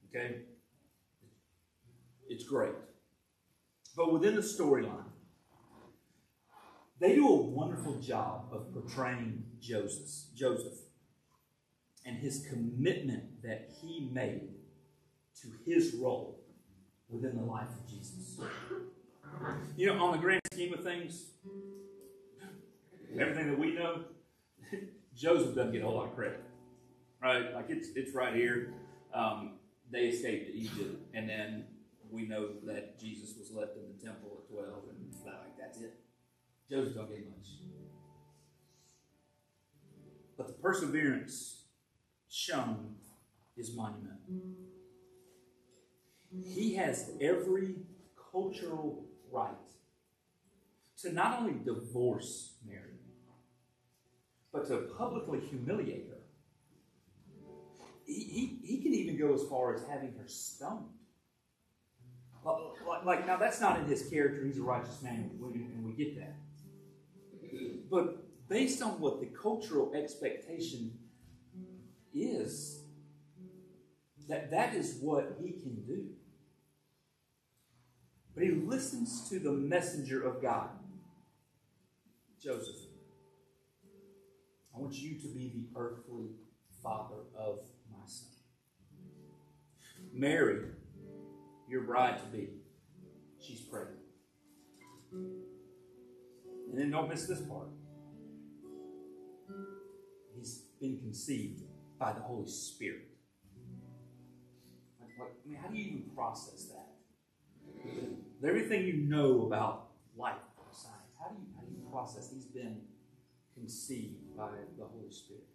Okay? 0.09 0.37
It's 2.29 2.45
great. 2.45 2.73
But 3.97 4.13
within 4.13 4.35
the 4.35 4.41
storyline, 4.41 5.05
they 7.01 7.15
do 7.15 7.29
a 7.29 7.37
wonderful 7.37 8.01
job 8.01 8.49
of 8.53 8.73
portraying 8.73 9.45
Joseph, 9.61 10.35
Joseph 10.35 10.79
and 12.05 12.19
his 12.19 12.47
commitment 12.49 13.43
that 13.43 13.71
he 13.81 14.11
made 14.13 14.51
to 15.41 15.49
his 15.65 15.95
role 15.95 16.41
within 17.09 17.37
the 17.37 17.43
life 17.43 17.69
of 17.69 17.89
Jesus. 17.89 18.41
You 19.77 19.87
know, 19.87 20.05
on 20.05 20.13
the 20.13 20.19
grand 20.19 20.41
scheme 20.53 20.75
of 20.75 20.85
things, 20.85 21.27
everything 23.19 23.51
that 23.51 23.59
we 23.59 23.73
know, 23.73 24.05
Joseph 25.17 25.55
doesn't 25.55 25.73
get 25.73 25.83
a 25.83 25.87
whole 25.87 25.97
lot 25.97 26.07
of 26.07 26.15
credit, 26.15 26.43
right? 27.23 27.55
Like 27.55 27.67
it's 27.69 27.89
it's 27.97 28.15
right 28.15 28.35
here. 28.35 28.75
Um, 29.13 29.55
they 29.91 30.07
escaped 30.07 30.47
to 30.47 30.55
Egypt, 30.55 31.01
and 31.15 31.29
then 31.29 31.65
we 32.11 32.27
know 32.27 32.49
that 32.65 32.99
Jesus 32.99 33.37
was 33.39 33.51
left 33.51 33.77
in 33.77 33.83
the 33.97 34.05
temple 34.05 34.39
at 34.39 34.53
twelve, 34.53 34.85
and 34.91 35.15
like 35.25 35.59
that's 35.59 35.79
it. 35.81 35.95
Joseph 36.71 36.95
don't 36.95 37.09
get 37.09 37.29
much, 37.29 37.49
but 40.37 40.47
the 40.47 40.55
perseverance 40.55 41.65
shown 42.29 42.97
is 43.57 43.77
monumental. 43.77 44.19
He 46.45 46.75
has 46.75 47.13
every 47.21 47.77
cultural 48.33 49.05
right 49.31 49.51
to 51.03 51.13
not 51.13 51.41
only 51.41 51.55
divorce 51.65 52.55
Mary 52.67 52.95
but 54.55 54.69
to 54.69 54.77
publicly 54.97 55.41
humiliate 55.41 56.09
her. 56.09 56.17
He, 58.07 58.15
he, 58.15 58.59
he 58.63 58.83
can 58.83 58.95
even 58.95 59.19
go 59.19 59.35
as 59.35 59.43
far 59.49 59.75
as 59.75 59.83
having 59.91 60.15
her 60.17 60.29
stoned. 60.29 60.87
Like, 62.45 63.05
like, 63.05 63.27
now 63.27 63.37
that's 63.37 63.61
not 63.61 63.81
in 63.81 63.87
his 63.87 64.09
character. 64.09 64.45
He's 64.47 64.59
a 64.59 64.63
righteous 64.63 65.03
man, 65.03 65.31
and 65.41 65.85
we 65.85 65.93
get 65.93 66.17
that. 66.19 66.37
But 67.91 68.49
based 68.49 68.83
on 68.83 69.01
what 69.01 69.21
the 69.21 69.27
cultural 69.27 69.93
expectation 69.95 70.99
is, 72.13 72.81
that 74.29 74.51
that 74.51 74.75
is 74.75 74.99
what 75.01 75.37
he 75.41 75.53
can 75.53 75.85
do. 75.87 76.07
But 78.35 78.45
he 78.45 78.51
listens 78.51 79.29
to 79.29 79.39
the 79.39 79.53
messenger 79.53 80.23
of 80.23 80.43
God, 80.43 80.71
Joseph. 82.43 82.77
I 84.75 84.81
want 84.81 84.95
you 84.95 85.21
to 85.21 85.29
be 85.29 85.53
the 85.55 85.79
earthly 85.79 86.31
father 86.83 87.23
of 87.39 87.61
my 87.93 88.05
son. 88.07 88.29
Mary, 90.13 90.65
your 91.69 91.83
bride 91.83 92.19
to 92.19 92.27
be, 92.37 92.49
she's 93.41 93.61
pregnant. 93.61 94.01
And 96.75 96.83
then 96.83 96.91
don't 96.91 97.09
miss 97.09 97.27
this 97.27 97.41
part. 97.43 97.69
He's 100.37 100.63
been 100.81 100.99
conceived 100.99 101.63
by 102.01 102.13
the 102.13 102.19
Holy 102.19 102.49
Spirit. 102.49 103.07
Like, 105.01 105.11
I 105.21 105.49
mean, 105.49 105.57
how 105.57 105.69
do 105.69 105.77
you 105.77 105.85
even 105.85 106.11
process 106.17 106.65
that? 106.73 106.89
With 108.41 108.51
everything 108.51 108.85
you 108.87 108.95
know 108.95 109.47
about 109.47 109.91
life, 110.19 110.35
science, 110.73 111.15
how 111.17 111.29
do 111.29 111.37
you 111.37 111.47
how 111.55 111.63
do 111.63 111.71
you 111.71 111.89
process 111.93 112.33
he's 112.35 112.47
been 112.47 112.81
conceived 113.57 114.37
by 114.37 114.49
the 114.77 114.85
Holy 114.85 115.13
Spirit? 115.13 115.47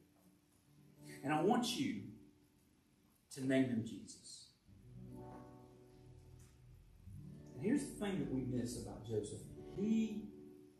And 1.21 1.34
I 1.34 1.41
want 1.41 1.77
you 1.77 1.95
to 3.34 3.45
name 3.45 3.65
him 3.65 3.84
Jesus. 3.86 4.51
And 7.53 7.62
here's 7.62 7.82
the 7.82 8.05
thing 8.05 8.19
that 8.19 8.34
we 8.34 8.39
miss 8.39 8.82
about 8.82 9.05
Joseph. 9.05 9.39
He 9.77 10.29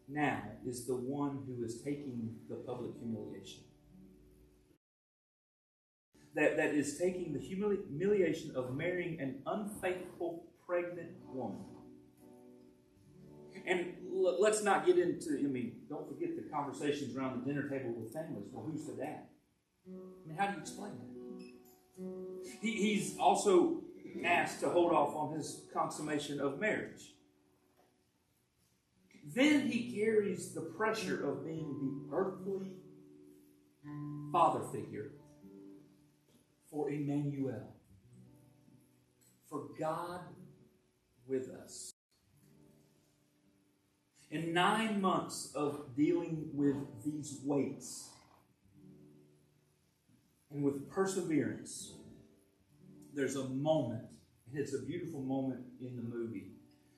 now 0.10 0.42
is 0.66 0.86
the 0.86 0.96
one 0.96 1.40
who 1.46 1.64
is 1.64 1.82
taking 1.82 2.36
the 2.50 2.56
public 2.56 2.92
humiliation. 3.00 3.64
That, 6.36 6.58
that 6.58 6.74
is 6.74 6.98
taking 6.98 7.34
the 7.34 7.40
humili- 7.40 7.88
humiliation 7.88 8.56
of 8.56 8.76
marrying 8.76 9.20
an 9.20 9.42
unfaithful 9.46 10.46
pregnant 10.66 11.12
woman. 11.34 11.66
And 13.66 13.94
l- 14.12 14.38
let's 14.40 14.64
not 14.64 14.86
get 14.86 14.98
into, 14.98 15.38
I 15.38 15.44
mean, 15.44 15.82
don't 15.90 16.08
forget 16.08 16.36
the 16.36 16.50
conversations 16.50 17.16
around 17.16 17.42
the 17.42 17.52
dinner 17.52 17.68
table 17.68 17.94
with 17.94 18.14
families. 18.14 18.46
Well, 18.52 18.66
who's 18.66 18.86
the 18.86 18.94
dad? 18.94 19.24
I 19.88 20.28
mean, 20.28 20.38
how 20.38 20.48
do 20.48 20.54
you 20.54 20.60
explain 20.60 20.92
that? 20.92 21.20
He, 22.62 22.72
he's 22.72 23.18
also 23.18 23.82
asked 24.24 24.60
to 24.62 24.70
hold 24.70 24.92
off 24.92 25.16
on 25.16 25.36
his 25.36 25.64
consummation 25.74 26.40
of 26.40 26.60
marriage. 26.60 27.14
Then 29.26 29.68
he 29.70 29.92
carries 29.94 30.54
the 30.54 30.62
pressure 30.62 31.30
of 31.30 31.46
being 31.46 32.08
the 32.10 32.16
earthly 32.16 32.72
father 34.32 34.62
figure 34.72 35.12
for 36.70 36.90
Emmanuel, 36.90 37.76
for 39.50 39.68
God 39.80 40.22
with 41.28 41.50
us. 41.50 41.92
In 44.32 44.54
nine 44.54 45.02
months 45.02 45.52
of 45.56 45.96
dealing 45.96 46.50
with 46.54 46.76
these 47.04 47.40
weights 47.44 48.10
and 50.52 50.64
with 50.64 50.90
perseverance, 50.90 51.94
there's 53.16 53.36
a 53.36 53.46
moment, 53.46 54.06
and 54.48 54.60
it's 54.60 54.74
a 54.74 54.80
beautiful 54.80 55.22
moment 55.22 55.62
in 55.82 55.96
the 55.96 56.04
movie. 56.04 56.52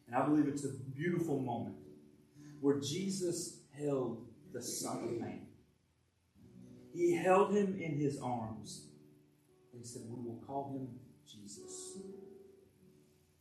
And 0.08 0.16
I 0.16 0.26
believe 0.26 0.48
it's 0.48 0.66
a 0.66 0.74
beautiful 0.94 1.40
moment 1.40 1.76
where 2.62 2.80
Jesus 2.80 3.62
held 3.78 4.26
the 4.54 4.62
Son 4.62 5.04
of 5.04 5.20
Man. 5.20 5.48
He 6.94 7.16
held 7.16 7.54
him 7.54 7.78
in 7.80 7.98
his 7.98 8.20
arms 8.22 8.86
and 9.74 9.86
said, 9.86 10.04
We 10.08 10.24
will 10.24 10.42
call 10.46 10.72
him 10.72 10.88
Jesus 11.28 11.98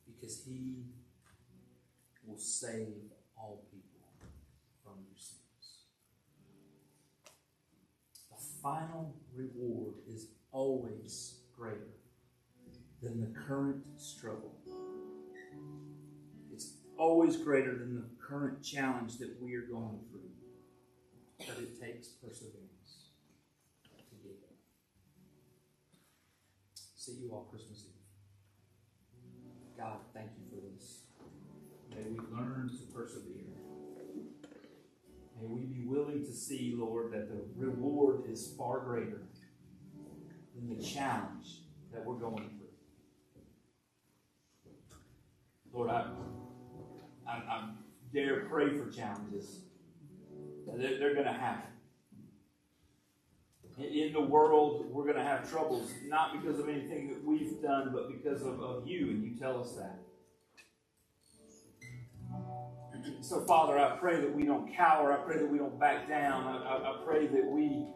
because 0.06 0.42
he 0.44 0.84
will 2.26 2.38
save 2.38 2.94
all 3.36 3.64
people 3.70 4.00
from 4.82 4.94
their 5.04 5.16
sins. 5.16 5.84
The 8.30 8.42
final 8.62 9.14
reward 9.34 9.94
is 10.08 10.28
always 10.52 11.40
greater 11.56 11.98
than 13.02 13.20
the 13.20 13.38
current 13.38 13.82
struggle. 13.96 14.59
Always 17.00 17.38
greater 17.38 17.78
than 17.78 17.94
the 17.94 18.04
current 18.22 18.62
challenge 18.62 19.16
that 19.20 19.40
we 19.40 19.54
are 19.54 19.62
going 19.62 20.00
through. 20.10 20.28
But 21.38 21.56
it 21.58 21.80
takes 21.80 22.08
perseverance 22.08 23.08
to 23.84 24.16
get 24.22 24.38
there. 24.42 24.58
See 26.74 27.12
you 27.22 27.30
all 27.32 27.48
Christmas 27.50 27.86
Eve. 27.86 27.94
God, 29.78 29.96
thank 30.12 30.28
you 30.36 30.44
for 30.50 30.60
this. 30.60 31.04
May 31.88 32.02
we 32.10 32.18
learn 32.36 32.68
to 32.68 32.94
persevere. 32.94 33.56
May 35.40 35.46
we 35.46 35.62
be 35.62 35.86
willing 35.86 36.22
to 36.26 36.32
see, 36.32 36.74
Lord, 36.76 37.14
that 37.14 37.30
the 37.30 37.40
reward 37.56 38.24
is 38.30 38.54
far 38.58 38.80
greater 38.80 39.22
than 40.54 40.68
the 40.76 40.84
challenge 40.84 41.62
that 41.94 42.04
we're 42.04 42.16
going 42.16 42.50
through. 42.58 42.66
Lord, 45.72 45.88
I, 45.88 46.04
I, 47.30 47.36
I 47.36 47.68
dare 48.12 48.46
pray 48.50 48.76
for 48.76 48.90
challenges. 48.90 49.60
They're, 50.76 50.98
they're 50.98 51.14
going 51.14 51.26
to 51.26 51.32
happen. 51.32 51.70
In, 53.78 54.12
the 54.12 54.20
world, 54.20 54.86
we're 54.90 55.04
going 55.04 55.16
to 55.16 55.22
have 55.22 55.50
troubles, 55.50 55.90
not 56.06 56.40
because 56.40 56.58
of 56.58 56.68
anything 56.68 57.08
that 57.08 57.24
we've 57.24 57.62
done, 57.62 57.90
but 57.94 58.10
because 58.10 58.42
of, 58.42 58.60
of 58.60 58.86
you, 58.86 59.08
and 59.08 59.24
you 59.24 59.38
tell 59.38 59.58
us 59.62 59.72
that. 59.72 60.00
So, 63.22 63.40
Father, 63.46 63.78
I 63.78 63.96
pray 63.96 64.20
that 64.20 64.34
we 64.34 64.44
don't 64.44 64.74
cower. 64.74 65.12
I 65.12 65.24
pray 65.24 65.38
that 65.38 65.48
we 65.48 65.56
don't 65.56 65.80
back 65.80 66.08
down. 66.08 66.46
I, 66.46 66.56
I, 66.56 66.76
I 66.76 67.04
pray 67.06 67.26
that 67.26 67.46
we 67.46 67.86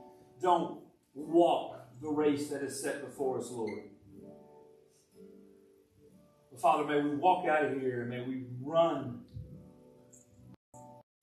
don't 0.41 0.81
walk 1.15 1.87
the 2.01 2.09
race 2.09 2.49
that 2.49 2.63
is 2.63 2.81
set 2.81 3.05
before 3.05 3.39
us, 3.39 3.51
Lord. 3.51 3.83
Father, 6.61 6.85
may 6.85 7.03
we 7.03 7.17
walk 7.17 7.47
out 7.47 7.65
of 7.65 7.81
here 7.81 8.03
and 8.03 8.11
may 8.11 8.23
we 8.23 8.45
run 8.63 9.24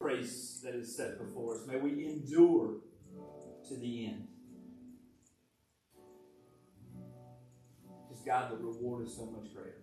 race 0.02 0.62
that 0.64 0.76
is 0.76 0.96
set 0.96 1.18
before 1.18 1.56
us. 1.56 1.68
May 1.68 1.78
we 1.78 2.06
endure 2.06 2.78
to 3.68 3.76
the 3.76 4.08
end. 4.08 4.28
Because, 8.08 8.24
God, 8.26 8.52
the 8.52 8.58
reward 8.58 9.08
is 9.08 9.16
so 9.16 9.26
much 9.26 9.54
greater. 9.54 9.81